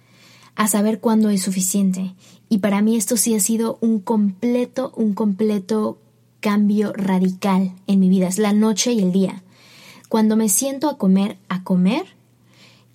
[0.56, 2.14] a saber cuándo es suficiente.
[2.48, 6.00] Y para mí esto sí ha sido un completo, un completo
[6.40, 8.26] cambio radical en mi vida.
[8.26, 9.42] Es la noche y el día.
[10.10, 12.04] Cuando me siento a comer, a comer,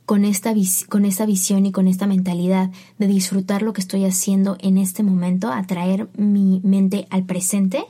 [0.05, 0.53] con esta,
[0.89, 5.01] con esta visión y con esta mentalidad de disfrutar lo que estoy haciendo en este
[5.01, 7.85] momento, atraer mi mente al presente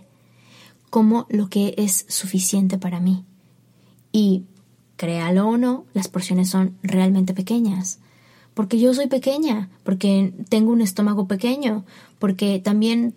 [0.91, 3.25] como lo que es suficiente para mí.
[4.11, 4.43] Y
[4.95, 7.97] créalo o no, las porciones son realmente pequeñas.
[8.53, 11.83] Porque yo soy pequeña, porque tengo un estómago pequeño,
[12.19, 13.15] porque también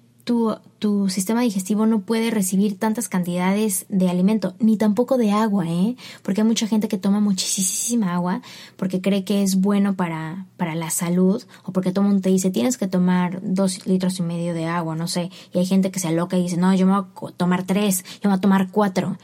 [0.79, 5.97] tu, sistema digestivo no puede recibir tantas cantidades de alimento, ni tampoco de agua, ¿eh?
[6.23, 8.43] Porque hay mucha gente que toma muchísima agua
[8.77, 12.51] porque cree que es bueno para, para la salud, o porque todo mundo te dice,
[12.51, 15.31] tienes que tomar dos litros y medio de agua, no sé.
[15.53, 18.05] Y hay gente que se aloca y dice, no, yo me voy a tomar tres,
[18.23, 19.17] yo me voy a tomar cuatro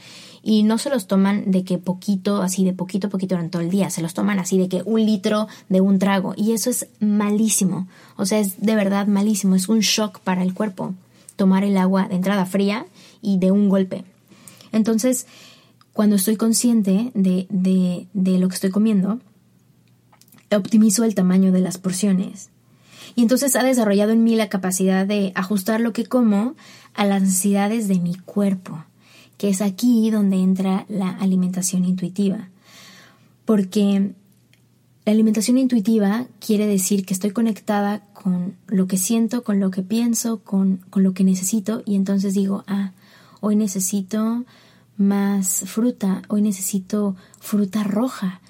[0.46, 3.62] y no se los toman de que poquito, así de poquito a poquito durante todo
[3.62, 6.68] el día, se los toman así de que un litro de un trago y eso
[6.68, 10.92] es malísimo, o sea, es de verdad malísimo, es un shock para el cuerpo
[11.37, 12.85] tomar el agua de entrada fría
[13.22, 14.04] y de un golpe.
[14.70, 15.26] Entonces,
[15.94, 19.20] cuando estoy consciente de, de, de lo que estoy comiendo,
[20.54, 22.50] optimizo el tamaño de las porciones.
[23.16, 26.54] Y entonces ha desarrollado en mí la capacidad de ajustar lo que como
[26.92, 28.85] a las necesidades de mi cuerpo
[29.38, 32.49] que es aquí donde entra la alimentación intuitiva.
[33.44, 34.12] Porque
[35.05, 39.83] la alimentación intuitiva quiere decir que estoy conectada con lo que siento, con lo que
[39.83, 42.92] pienso, con, con lo que necesito y entonces digo, ah,
[43.40, 44.44] hoy necesito
[44.97, 48.40] más fruta, hoy necesito fruta roja,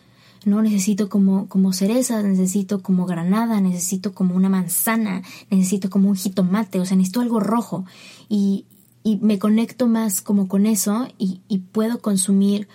[0.44, 6.16] no necesito como, como cerezas, necesito como granada, necesito como una manzana, necesito como un
[6.16, 7.84] jitomate, o sea, necesito algo rojo.
[8.28, 8.66] Y,
[9.04, 12.66] y me conecto más como con eso y, y, puedo consumir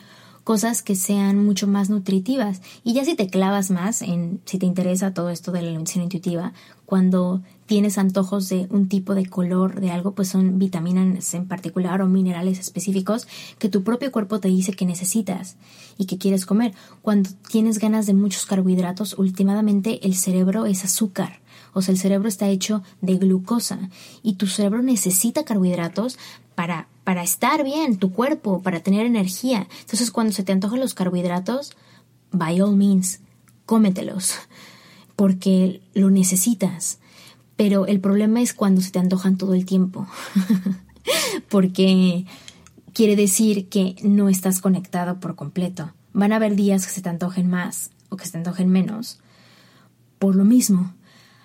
[0.45, 2.61] cosas que sean mucho más nutritivas.
[2.83, 6.03] Y ya si te clavas más en, si te interesa todo esto de la alimentación
[6.03, 6.53] intuitiva,
[6.85, 12.01] cuando tienes antojos de un tipo de color de algo, pues son vitaminas en particular
[12.01, 13.27] o minerales específicos
[13.59, 15.57] que tu propio cuerpo te dice que necesitas
[15.97, 16.73] y que quieres comer.
[17.03, 21.38] Cuando tienes ganas de muchos carbohidratos, últimamente el cerebro es azúcar
[21.73, 23.89] o sea, el cerebro está hecho de glucosa
[24.23, 26.17] y tu cerebro necesita carbohidratos
[26.55, 29.67] para, para estar bien, tu cuerpo, para tener energía.
[29.81, 31.71] Entonces, cuando se te antojan los carbohidratos,
[32.31, 33.21] by all means,
[33.65, 34.35] cómetelos,
[35.15, 36.99] porque lo necesitas.
[37.55, 40.07] Pero el problema es cuando se te antojan todo el tiempo,
[41.49, 42.25] porque
[42.93, 45.91] quiere decir que no estás conectado por completo.
[46.13, 49.19] Van a haber días que se te antojen más o que se te antojen menos.
[50.19, 50.93] Por lo mismo.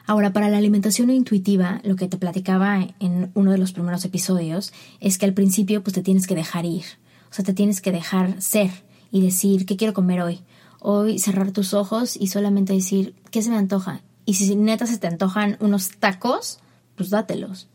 [0.06, 4.72] Ahora, para la alimentación intuitiva, lo que te platicaba en uno de los primeros episodios
[5.00, 6.84] es que al principio pues te tienes que dejar ir.
[7.30, 8.70] O sea, te tienes que dejar ser
[9.10, 10.40] y decir, ¿qué quiero comer hoy?
[10.80, 14.02] Hoy cerrar tus ojos y solamente decir, ¿qué se me antoja?
[14.26, 16.58] Y si neta se te antojan unos tacos,
[16.96, 17.68] pues dátelos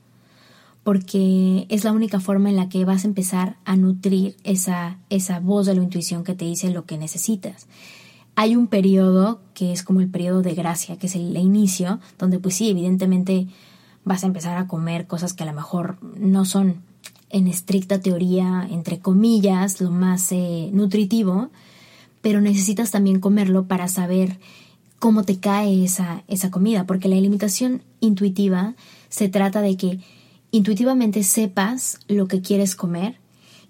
[0.84, 5.40] porque es la única forma en la que vas a empezar a nutrir esa, esa
[5.40, 7.68] voz de la intuición que te dice lo que necesitas.
[8.36, 12.40] Hay un periodo que es como el periodo de gracia, que es el, inicio, donde
[12.40, 13.48] pues sí, evidentemente
[14.06, 16.82] vas a empezar a comer cosas que a lo mejor no son
[17.30, 21.50] en estricta teoría, entre comillas, lo más eh, nutritivo,
[22.22, 24.40] pero necesitas también comerlo para saber
[25.00, 28.76] cómo te cae esa, esa comida, porque la alimentación intuitiva
[29.10, 30.00] se trata de que
[30.52, 33.18] intuitivamente sepas lo que quieres comer,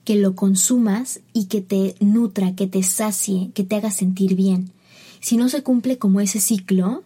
[0.09, 4.71] que lo consumas y que te nutra, que te sacie, que te haga sentir bien.
[5.19, 7.03] Si no se cumple como ese ciclo,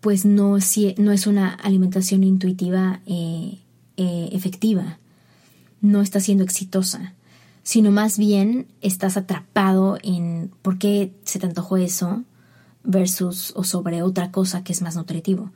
[0.00, 0.56] pues no,
[0.96, 3.58] no es una alimentación intuitiva eh,
[3.98, 4.98] eh, efectiva,
[5.82, 7.12] no está siendo exitosa,
[7.62, 12.24] sino más bien estás atrapado en por qué se te antojó eso
[12.84, 15.50] versus o sobre otra cosa que es más nutritivo.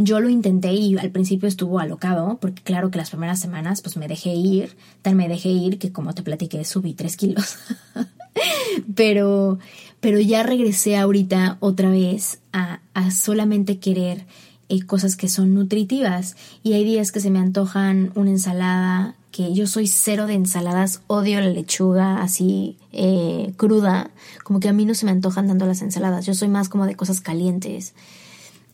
[0.00, 3.96] Yo lo intenté y al principio estuvo alocado, porque claro que las primeras semanas pues
[3.96, 7.56] me dejé ir, tal me dejé ir que como te platiqué subí tres kilos.
[8.94, 9.58] pero,
[10.00, 14.24] pero ya regresé ahorita otra vez a, a solamente querer
[14.68, 16.36] eh, cosas que son nutritivas.
[16.62, 21.00] Y hay días que se me antojan una ensalada, que yo soy cero de ensaladas,
[21.06, 24.10] odio la lechuga así eh, cruda,
[24.44, 26.86] como que a mí no se me antojan dando las ensaladas, yo soy más como
[26.86, 27.94] de cosas calientes.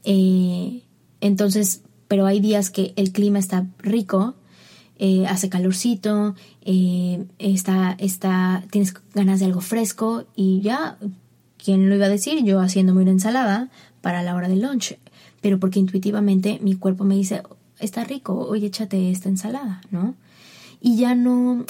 [0.04, 0.82] Eh,
[1.24, 4.34] entonces, pero hay días que el clima está rico,
[4.98, 10.98] eh, hace calorcito, eh, está, está, tienes ganas de algo fresco y ya,
[11.56, 12.44] ¿quién lo iba a decir?
[12.44, 13.70] Yo haciéndome una ensalada
[14.02, 14.98] para la hora del lunch,
[15.40, 17.42] pero porque intuitivamente mi cuerpo me dice,
[17.80, 20.14] está rico, oye, échate esta ensalada, ¿no?
[20.82, 21.64] Y ya no,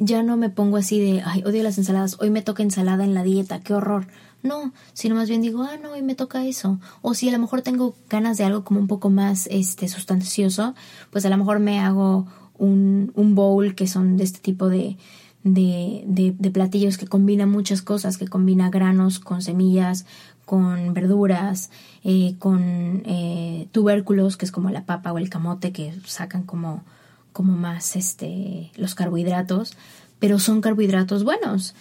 [0.00, 3.14] ya no me pongo así de, ay, odio las ensaladas, hoy me toca ensalada en
[3.14, 4.08] la dieta, qué horror.
[4.42, 6.78] No, sino más bien digo, ah, no, hoy me toca eso.
[7.02, 10.74] O si a lo mejor tengo ganas de algo como un poco más este, sustancioso,
[11.10, 12.26] pues a lo mejor me hago
[12.56, 14.96] un, un bowl que son de este tipo de,
[15.42, 20.06] de, de, platillos que combinan muchas cosas, que combina granos con semillas,
[20.44, 21.70] con verduras,
[22.04, 26.84] eh, con eh, tubérculos, que es como la papa o el camote, que sacan como,
[27.32, 29.76] como más este, los carbohidratos,
[30.18, 31.74] pero son carbohidratos buenos.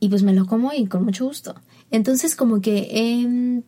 [0.00, 1.54] Y pues me lo como y con mucho gusto.
[1.92, 3.62] Entonces como que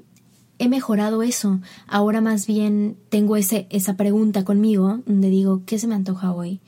[0.59, 1.61] he, mejorado eso.
[1.87, 6.61] Ahora más bien tengo ese, esa pregunta conmigo donde digo, ¿qué se me antoja hoy?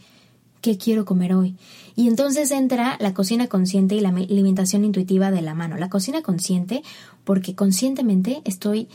[0.61, 1.57] ¿Qué quiero comer hoy?
[1.97, 5.79] Y entonces entra la cocina consciente y la alimentación intuitiva de la mano.
[5.79, 6.83] La cocina consciente
[7.25, 8.89] porque conscientemente estoy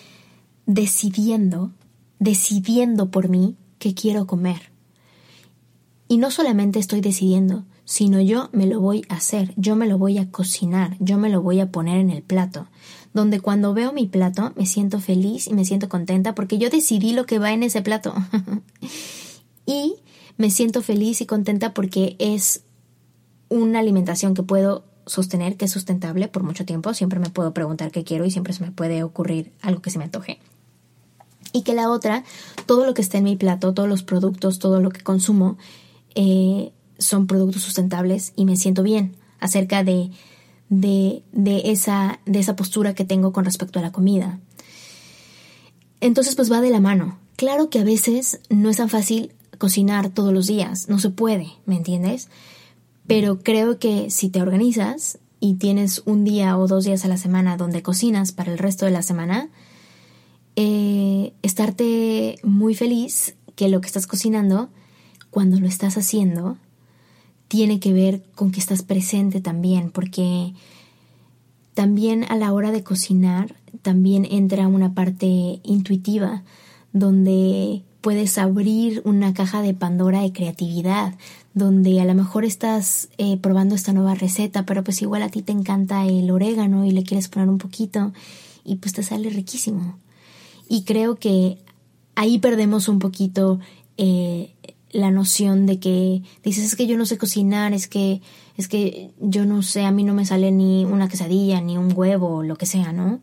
[0.67, 1.71] decidiendo,
[2.19, 4.71] decidiendo por mí qué quiero comer.
[6.07, 9.97] Y no solamente estoy decidiendo, sino yo me lo voy a hacer, yo me lo
[9.97, 12.67] voy a cocinar, yo me lo voy a poner en el plato,
[13.13, 17.13] donde cuando veo mi plato me siento feliz y me siento contenta porque yo decidí
[17.13, 18.13] lo que va en ese plato.
[19.65, 19.95] y
[20.37, 22.63] me siento feliz y contenta porque es
[23.49, 27.91] una alimentación que puedo sostener, que es sustentable por mucho tiempo, siempre me puedo preguntar
[27.91, 30.39] qué quiero y siempre se me puede ocurrir algo que se me antoje.
[31.53, 32.23] Y que la otra,
[32.65, 35.57] todo lo que está en mi plato, todos los productos, todo lo que consumo,
[36.15, 36.71] eh,
[37.01, 40.11] son productos sustentables y me siento bien acerca de,
[40.69, 44.39] de, de, esa, de esa postura que tengo con respecto a la comida.
[45.99, 47.19] Entonces, pues va de la mano.
[47.35, 51.47] Claro que a veces no es tan fácil cocinar todos los días, no se puede,
[51.65, 52.29] ¿me entiendes?
[53.05, 57.17] Pero creo que si te organizas y tienes un día o dos días a la
[57.17, 59.49] semana donde cocinas para el resto de la semana,
[60.55, 64.69] eh, estarte muy feliz que lo que estás cocinando,
[65.29, 66.57] cuando lo estás haciendo,
[67.51, 70.53] tiene que ver con que estás presente también, porque
[71.73, 76.43] también a la hora de cocinar también entra una parte intuitiva
[76.93, 81.15] donde puedes abrir una caja de Pandora de creatividad,
[81.53, 85.41] donde a lo mejor estás eh, probando esta nueva receta, pero pues igual a ti
[85.41, 88.13] te encanta el orégano y le quieres poner un poquito
[88.63, 89.99] y pues te sale riquísimo.
[90.69, 91.57] Y creo que
[92.15, 93.59] ahí perdemos un poquito
[93.97, 94.53] eh,
[94.91, 98.21] la noción de que dices es que yo no sé cocinar, es que
[98.57, 101.93] es que yo no sé, a mí no me sale ni una quesadilla, ni un
[101.95, 103.21] huevo, lo que sea, ¿no?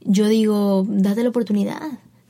[0.00, 1.80] Yo digo, date la oportunidad,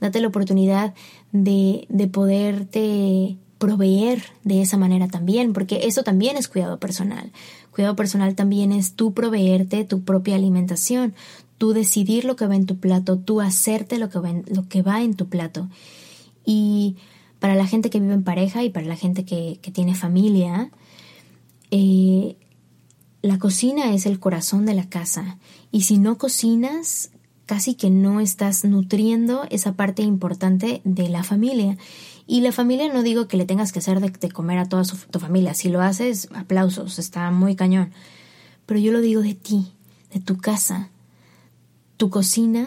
[0.00, 0.94] date la oportunidad
[1.32, 7.32] de, de poderte proveer de esa manera también, porque eso también es cuidado personal.
[7.72, 11.14] Cuidado personal también es tú proveerte tu propia alimentación,
[11.58, 14.68] tú decidir lo que va en tu plato, tú hacerte lo que va en, lo
[14.68, 15.68] que va en tu plato.
[16.44, 16.96] Y
[17.46, 20.72] para la gente que vive en pareja y para la gente que, tiene familia,
[21.70, 22.36] eh,
[23.22, 25.38] la cocina es el corazón de la casa.
[25.70, 27.12] Y si no cocinas,
[27.46, 31.78] casi que no estás nutriendo esa parte importante de la familia.
[32.26, 35.20] Y la familia no digo que le tengas que hacer de, comer a toda tu
[35.20, 35.54] familia.
[35.54, 37.92] Si lo haces, aplausos, está muy cañón.
[38.66, 39.72] Pero yo lo digo de ti,
[40.12, 40.90] de tu casa.
[41.96, 42.66] Tu cocina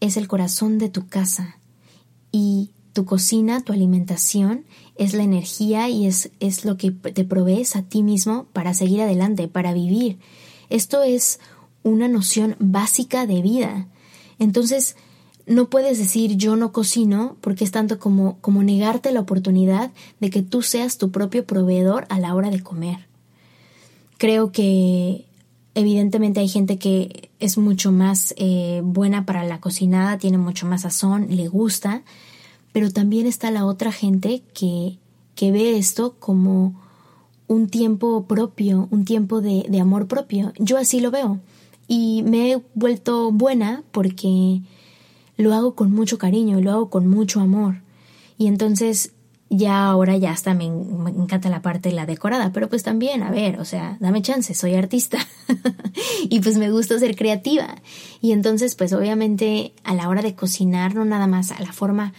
[0.00, 1.60] es el corazón de tu casa.
[2.32, 4.64] Y tu cocina, tu alimentación,
[4.96, 9.00] es la energía y es, es lo que te provees a ti mismo para seguir
[9.02, 10.18] adelante, para vivir.
[10.68, 11.38] Esto es
[11.84, 13.86] una noción básica de vida.
[14.40, 14.96] Entonces,
[15.46, 20.30] no puedes decir yo no cocino porque es tanto como, como negarte la oportunidad de
[20.30, 23.06] que tú seas tu propio proveedor a la hora de comer.
[24.16, 25.24] Creo que
[25.76, 30.82] evidentemente hay gente que es mucho más eh, buena para la cocinada, tiene mucho más
[30.82, 32.02] sazón, le gusta,
[32.72, 34.98] pero también está la otra gente que,
[35.34, 36.80] que ve esto como
[37.46, 40.52] un tiempo propio, un tiempo de, de amor propio.
[40.58, 41.40] Yo así lo veo
[41.88, 44.60] y me he vuelto buena porque
[45.36, 47.80] lo hago con mucho cariño y lo hago con mucho amor.
[48.36, 49.14] Y entonces
[49.50, 53.22] ya ahora ya hasta me, me, encanta la parte de la decorada, pero pues también,
[53.22, 55.18] a ver, o sea, dame chance, soy artista
[56.28, 57.76] y pues me gusta ser creativa.
[58.20, 62.12] Y entonces pues obviamente a la hora de cocinar, no nada más a la forma,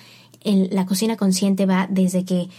[0.43, 2.49] la cocina consciente va desde que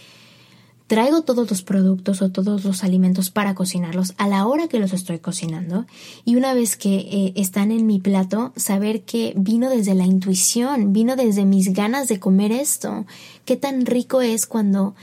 [0.91, 4.91] Traigo todos los productos o todos los alimentos para cocinarlos a la hora que los
[4.91, 5.85] estoy cocinando
[6.25, 10.91] y una vez que eh, están en mi plato, saber que vino desde la intuición,
[10.91, 13.05] vino desde mis ganas de comer esto.
[13.45, 14.93] Qué tan rico es cuando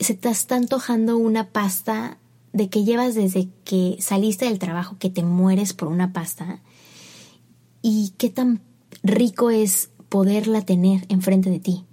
[0.00, 2.18] se te está antojando una pasta
[2.52, 6.60] de que llevas desde que saliste del trabajo que te mueres por una pasta
[7.80, 8.60] y qué tan
[9.02, 11.84] rico es poderla tener enfrente de ti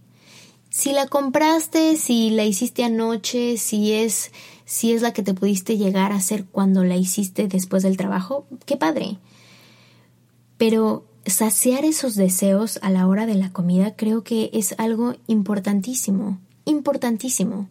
[0.71, 4.31] si la compraste, si la hiciste anoche, si es,
[4.63, 8.47] si es la que te pudiste llegar a hacer cuando la hiciste después del trabajo,
[8.65, 9.17] qué padre.
[10.57, 16.39] Pero saciar esos deseos a la hora de la comida creo que es algo importantísimo,
[16.63, 17.67] importantísimo.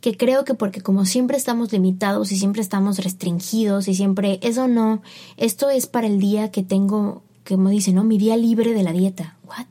[0.00, 4.66] Que creo que porque como siempre estamos limitados y siempre estamos restringidos y siempre eso
[4.66, 5.02] no,
[5.36, 8.04] esto es para el día que tengo, como dicen, ¿no?
[8.04, 9.36] Mi día libre de la dieta.
[9.46, 9.66] ¿What?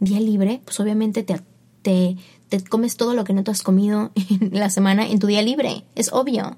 [0.00, 0.60] ¿Día libre?
[0.64, 1.40] Pues obviamente te
[1.82, 2.16] te,
[2.68, 5.84] comes todo lo que no te has comido en la semana en tu día libre.
[5.94, 6.56] Es obvio.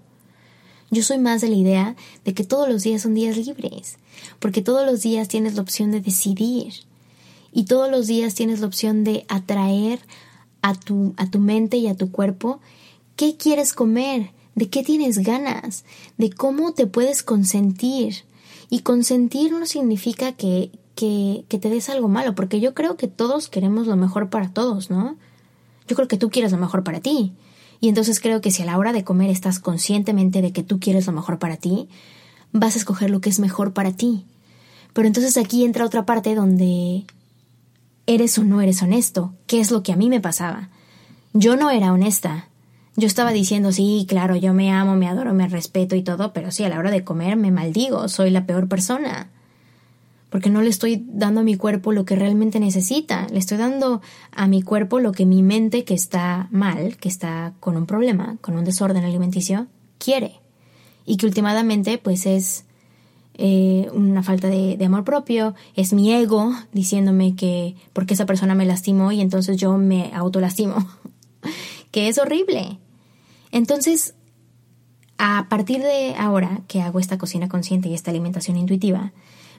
[0.91, 3.97] Yo soy más de la idea de que todos los días son días libres,
[4.39, 6.75] porque todos los días tienes la opción de decidir
[7.53, 10.01] y todos los días tienes la opción de atraer
[10.63, 12.61] a tu, a tu mente y a tu cuerpo
[13.17, 15.85] qué quieres comer, de qué tienes ganas,
[16.17, 18.25] de cómo te puedes consentir.
[18.75, 23.49] Y consentir no significa que, que, te des algo malo, porque yo creo que todos
[23.49, 25.17] queremos lo mejor para todos, ¿no?
[25.87, 27.35] Yo creo que tú quieres lo mejor para ti.
[27.79, 30.81] Y entonces creo que si a la hora de comer estás conscientemente de que tú
[30.81, 31.89] quieres lo mejor para ti,
[32.51, 34.27] vas a escoger lo que es mejor para ti.
[34.93, 37.05] Pero entonces aquí entra otra parte donde
[38.09, 40.69] eres o no eres honesto, ¿Qué es lo que a mí me pasaba.
[41.33, 42.49] Yo no era honesta.
[42.97, 46.51] Yo estaba diciendo, sí, claro, yo me amo, me adoro, me respeto y todo, pero
[46.51, 49.31] sí, a la hora de comer me maldigo, soy la peor persona
[50.35, 54.03] porque no le estoy dando a mi cuerpo lo que realmente necesita, le estoy dando
[54.33, 58.37] a mi cuerpo lo que mi mente que está mal, que está con un problema,
[58.41, 59.69] con un desorden alimenticio,
[59.99, 60.41] quiere.
[61.07, 62.65] Y que últimamente pues es
[63.35, 68.67] eh, una falta de, amor propio, es mi ego diciéndome que porque esa persona me
[68.67, 70.85] lastimó y entonces yo me autolastimo,
[71.93, 72.81] que es horrible.
[73.55, 74.15] Entonces,
[75.17, 79.13] a partir de ahora que hago esta cocina consciente y esta alimentación intuitiva,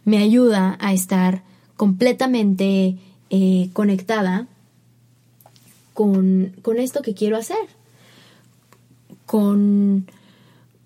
[0.03, 1.43] me ayuda a estar
[1.77, 2.97] completamente
[3.29, 4.49] eh, conectada
[5.93, 7.55] con, esto que quiero hacer,
[9.25, 10.07] con,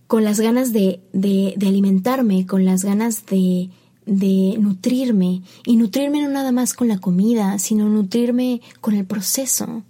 [0.05, 3.72] con las ganas de, de, alimentarme, con las ganas de,
[4.05, 9.82] de nutrirme, y nutrirme no nada más con la comida, sino nutrirme con el proceso,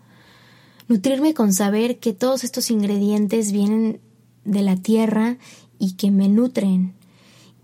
[0.90, 4.02] nutrirme con saber que todos estos ingredientes vienen
[4.44, 5.38] de la tierra
[5.78, 6.96] y que me nutren.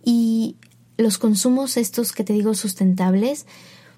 [0.03, 0.55] Y
[0.97, 3.47] los consumos estos que te digo sustentables,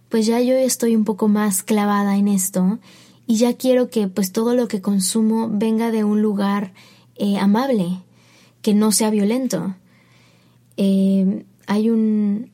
[0.09, 2.79] pues ya yo estoy un poco más clavada en esto
[3.27, 6.73] y ya quiero que pues todo lo que consumo venga de un lugar
[7.15, 8.01] eh, amable,
[8.61, 9.75] que no sea violento.
[10.77, 12.49] Eh, hay un,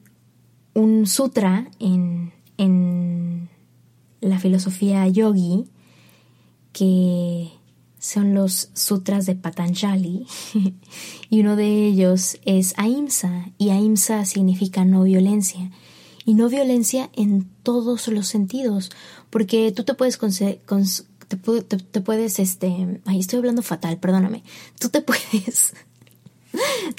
[0.74, 3.50] un sutra en, en
[4.22, 5.68] la filosofía yogi
[6.74, 7.52] que
[8.00, 10.28] son los sutras de Patanjali
[11.30, 15.72] y uno de ellos es Ahimsa y Ahimsa significa no violencia
[16.26, 18.92] y no violencia en todos los sentidos
[19.30, 24.44] porque tú te puedes te, puedes este ay estoy hablando fatal perdóname
[24.80, 25.74] tú te puedes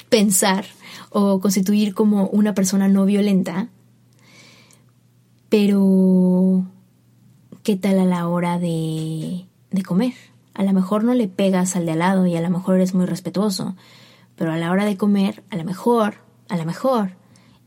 [0.09, 0.65] pensar
[1.11, 3.69] o constituir como una persona no violenta
[5.49, 6.65] pero
[7.61, 9.45] ¿qué tal a la hora de,
[9.75, 10.13] de comer?
[10.53, 12.93] A lo mejor no le pegas al de al lado y a lo mejor eres
[12.93, 13.75] muy respetuoso,
[14.35, 16.15] pero a la hora de comer, a lo mejor,
[16.49, 17.11] a lo mejor,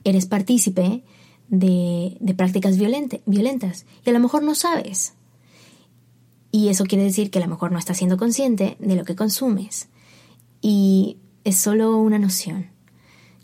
[0.04, 1.04] eres partícipe
[1.48, 5.14] de, de prácticas violentas y a lo mejor no sabes.
[6.50, 9.16] Y eso quiere decir que a lo mejor no estás siendo consciente de lo que
[9.16, 9.88] consumes.
[10.62, 12.66] Y es solo una noción.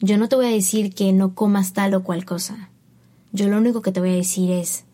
[0.00, 2.70] Yo no te voy a decir que no comas tal o cual cosa.
[3.32, 4.84] Yo lo único que te voy a decir es,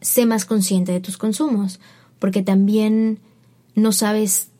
[0.00, 1.80] sé más consciente de tus consumos,
[2.18, 3.20] porque también
[3.74, 4.50] no sabes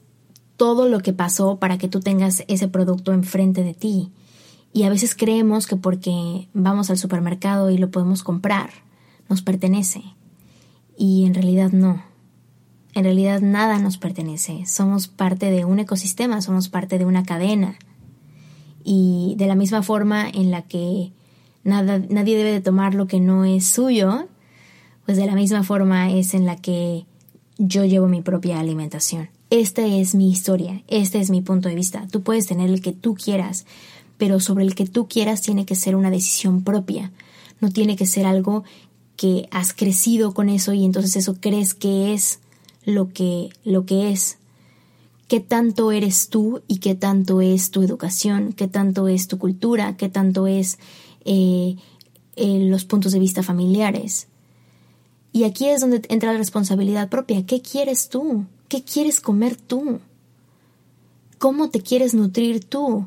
[0.56, 4.10] todo lo que pasó para que tú tengas ese producto enfrente de ti.
[4.72, 8.70] Y a veces creemos que porque vamos al supermercado y lo podemos comprar,
[9.28, 10.02] nos pertenece.
[10.98, 12.02] Y en realidad no.
[12.94, 14.64] En realidad nada nos pertenece.
[14.66, 17.76] Somos parte de un ecosistema, somos parte de una cadena.
[18.84, 21.12] Y de la misma forma en la que
[21.64, 24.28] nada, nadie debe de tomar lo que no es suyo,
[25.04, 27.04] pues de la misma forma es en la que
[27.58, 29.30] yo llevo mi propia alimentación.
[29.50, 32.06] Esta es mi historia, este es mi punto de vista.
[32.10, 33.66] Tú puedes tener el que tú quieras,
[34.18, 37.12] pero sobre el que tú quieras tiene que ser una decisión propia.
[37.60, 38.64] No tiene que ser algo
[39.16, 42.40] que has crecido con eso y entonces eso crees que es
[42.84, 44.38] lo que, lo que es.
[45.28, 48.52] ¿Qué tanto eres tú y qué tanto es tu educación?
[48.52, 49.96] ¿Qué tanto es tu cultura?
[49.96, 50.78] ¿Qué tanto es
[51.24, 51.76] eh,
[52.36, 54.28] eh, los puntos de vista familiares?
[55.36, 57.44] Y aquí es donde entra la responsabilidad propia.
[57.44, 58.46] ¿Qué quieres tú?
[58.68, 60.00] ¿Qué quieres comer tú?
[61.36, 63.06] ¿Cómo te quieres nutrir tú?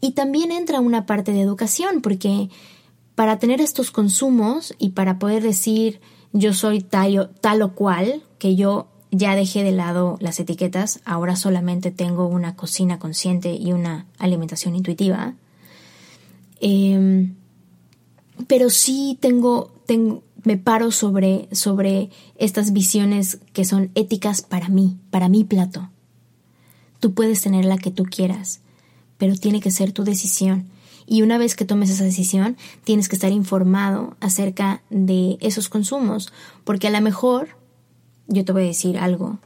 [0.00, 2.48] Y también entra una parte de educación, porque
[3.16, 6.00] para tener estos consumos y para poder decir
[6.32, 11.36] yo soy tal, tal o cual, que yo ya dejé de lado las etiquetas, ahora
[11.36, 15.34] solamente tengo una cocina consciente y una alimentación intuitiva.
[16.60, 17.34] Em,
[18.46, 24.98] pero sí tengo, tengo, me paro sobre, sobre estas visiones que son éticas para mí,
[25.10, 25.90] para mi plato.
[26.98, 28.60] Tú puedes tener la que tú quieras,
[29.18, 30.68] pero tiene que ser tu decisión.
[31.06, 36.32] Y una vez que tomes esa decisión, tienes que estar informado acerca de esos consumos,
[36.64, 37.56] porque a lo mejor,
[38.28, 39.38] yo te voy a decir algo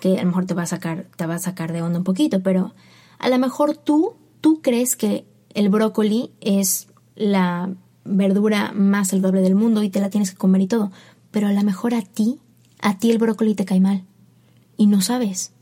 [0.00, 2.04] que a lo mejor te va a sacar, te va a sacar de onda un
[2.04, 2.74] poquito, pero
[3.18, 7.74] a lo mejor tú, tú crees que el brócoli es la
[8.04, 10.92] verdura más saludable del mundo y te la tienes que comer y todo.
[11.30, 12.38] Pero a lo mejor a ti,
[12.80, 14.04] a ti el brócoli te cae mal
[14.76, 15.52] y no sabes.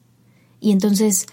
[0.61, 1.27] Y entonces,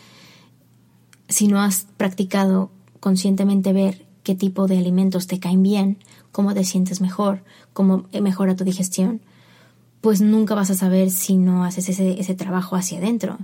[1.28, 5.98] si no has practicado conscientemente ver qué tipo de alimentos te caen bien,
[6.32, 7.44] cómo te sientes mejor,
[7.74, 9.22] cómo mejora tu digestión,
[10.02, 13.38] pues nunca vas a saber si no haces ese, ese trabajo hacia adentro.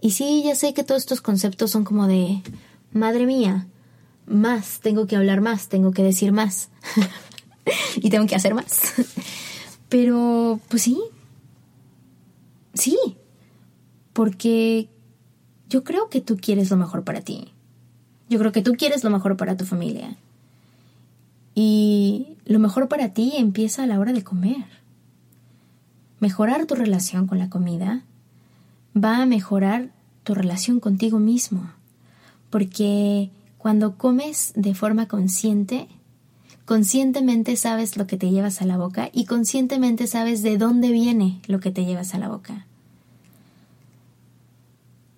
[0.00, 2.42] Y sí, ya sé que todos estos conceptos son como de,
[2.92, 3.66] madre mía,
[4.26, 6.68] más, tengo que hablar más, tengo que decir más
[7.96, 8.94] y tengo que hacer más.
[9.88, 10.98] Pero, pues sí,
[12.74, 12.98] sí,
[14.12, 14.88] porque
[15.68, 17.52] yo creo que tú quieres lo mejor para ti.
[18.28, 20.16] Yo creo que tú quieres lo mejor para tu familia.
[21.54, 24.66] Y lo mejor para ti empieza a la hora de comer.
[26.20, 28.02] Mejorar tu relación con la comida
[28.96, 29.90] va a mejorar
[30.24, 31.70] tu relación contigo mismo.
[32.50, 33.30] Porque
[33.66, 35.88] cuando comes de forma consciente,
[36.66, 41.40] conscientemente sabes lo que te llevas a la boca y conscientemente sabes de dónde viene
[41.48, 42.68] lo que te llevas a la boca.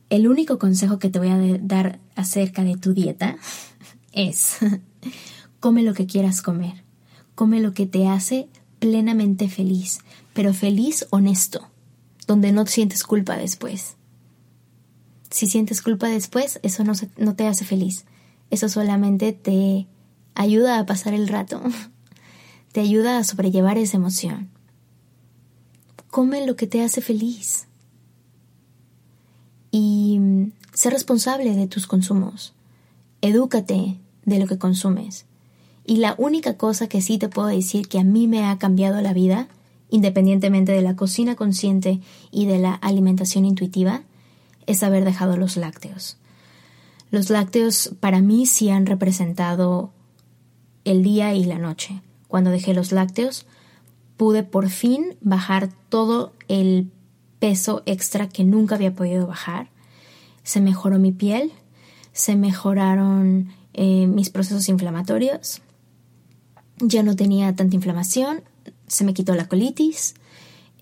[0.08, 3.36] El único consejo que te voy a dar acerca de tu dieta
[4.12, 4.56] es,
[5.60, 6.82] come lo que quieras comer,
[7.34, 9.98] come lo que te hace plenamente feliz,
[10.32, 11.68] pero feliz honesto,
[12.26, 13.96] donde no sientes culpa después.
[15.28, 18.06] Si sientes culpa después, eso no, no te hace feliz.
[18.50, 19.86] Eso solamente te
[20.34, 21.60] ayuda a pasar el rato,
[22.72, 24.48] te ayuda a sobrellevar esa emoción.
[26.10, 27.68] Come lo que te hace feliz
[29.70, 32.54] y mm, sé responsable de tus consumos.
[33.20, 35.26] Edúcate de lo que consumes.
[35.84, 39.00] Y la única cosa que sí te puedo decir que a mí me ha cambiado
[39.00, 39.48] la vida,
[39.90, 44.02] independientemente de la cocina consciente y de la alimentación intuitiva,
[44.66, 46.18] es haber dejado los lácteos.
[47.10, 49.92] Los lácteos para mí sí han representado
[50.84, 52.02] el día y la noche.
[52.28, 53.46] Cuando dejé los lácteos,
[54.16, 56.90] pude por fin bajar todo el
[57.38, 59.70] peso extra que nunca había podido bajar.
[60.42, 61.52] Se mejoró mi piel,
[62.12, 65.62] se mejoraron eh, mis procesos inflamatorios,
[66.80, 68.42] ya no tenía tanta inflamación,
[68.86, 70.14] se me quitó la colitis,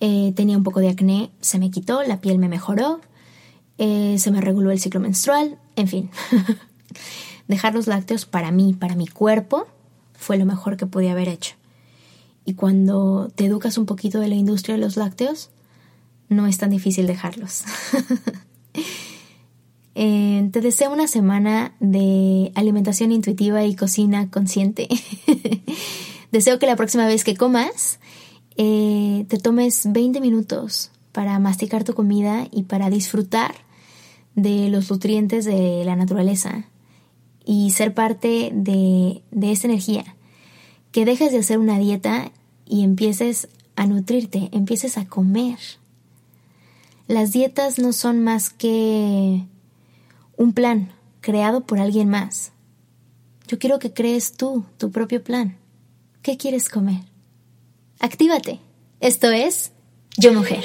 [0.01, 3.01] eh, tenía un poco de acné, se me quitó, la piel me mejoró,
[3.79, 6.11] eh, se me reguló el ciclo menstrual, en fin.
[7.49, 9.67] Dejar los lácteos para mí, para mi cuerpo,
[10.15, 11.55] fue lo mejor que podía haber hecho.
[12.45, 15.51] Y cuando te educas un poquito de la industria de los lácteos,
[16.29, 17.65] no es tan difícil dejarlos.
[19.99, 24.89] Eh, te deseo una semana de alimentación intuitiva y cocina consciente.
[26.33, 27.99] deseo que la próxima vez que comas
[28.59, 33.55] eh, te tomes 20 minutos para masticar tu comida y para disfrutar
[34.37, 36.67] de los nutrientes de la naturaleza
[37.45, 40.17] y ser parte de, de esa energía.
[40.93, 42.31] Que dejes de hacer una dieta
[42.65, 45.59] y empieces a nutrirte, empieces a comer.
[47.09, 49.45] Las dietas no son más que
[50.37, 52.53] un plan creado por alguien más.
[53.49, 55.57] Yo quiero que crees tú tu propio plan.
[56.23, 57.01] ¿Qué quieres comer?
[58.01, 58.61] Actívate.
[59.01, 59.73] Esto es
[60.17, 60.65] Yo Mujer.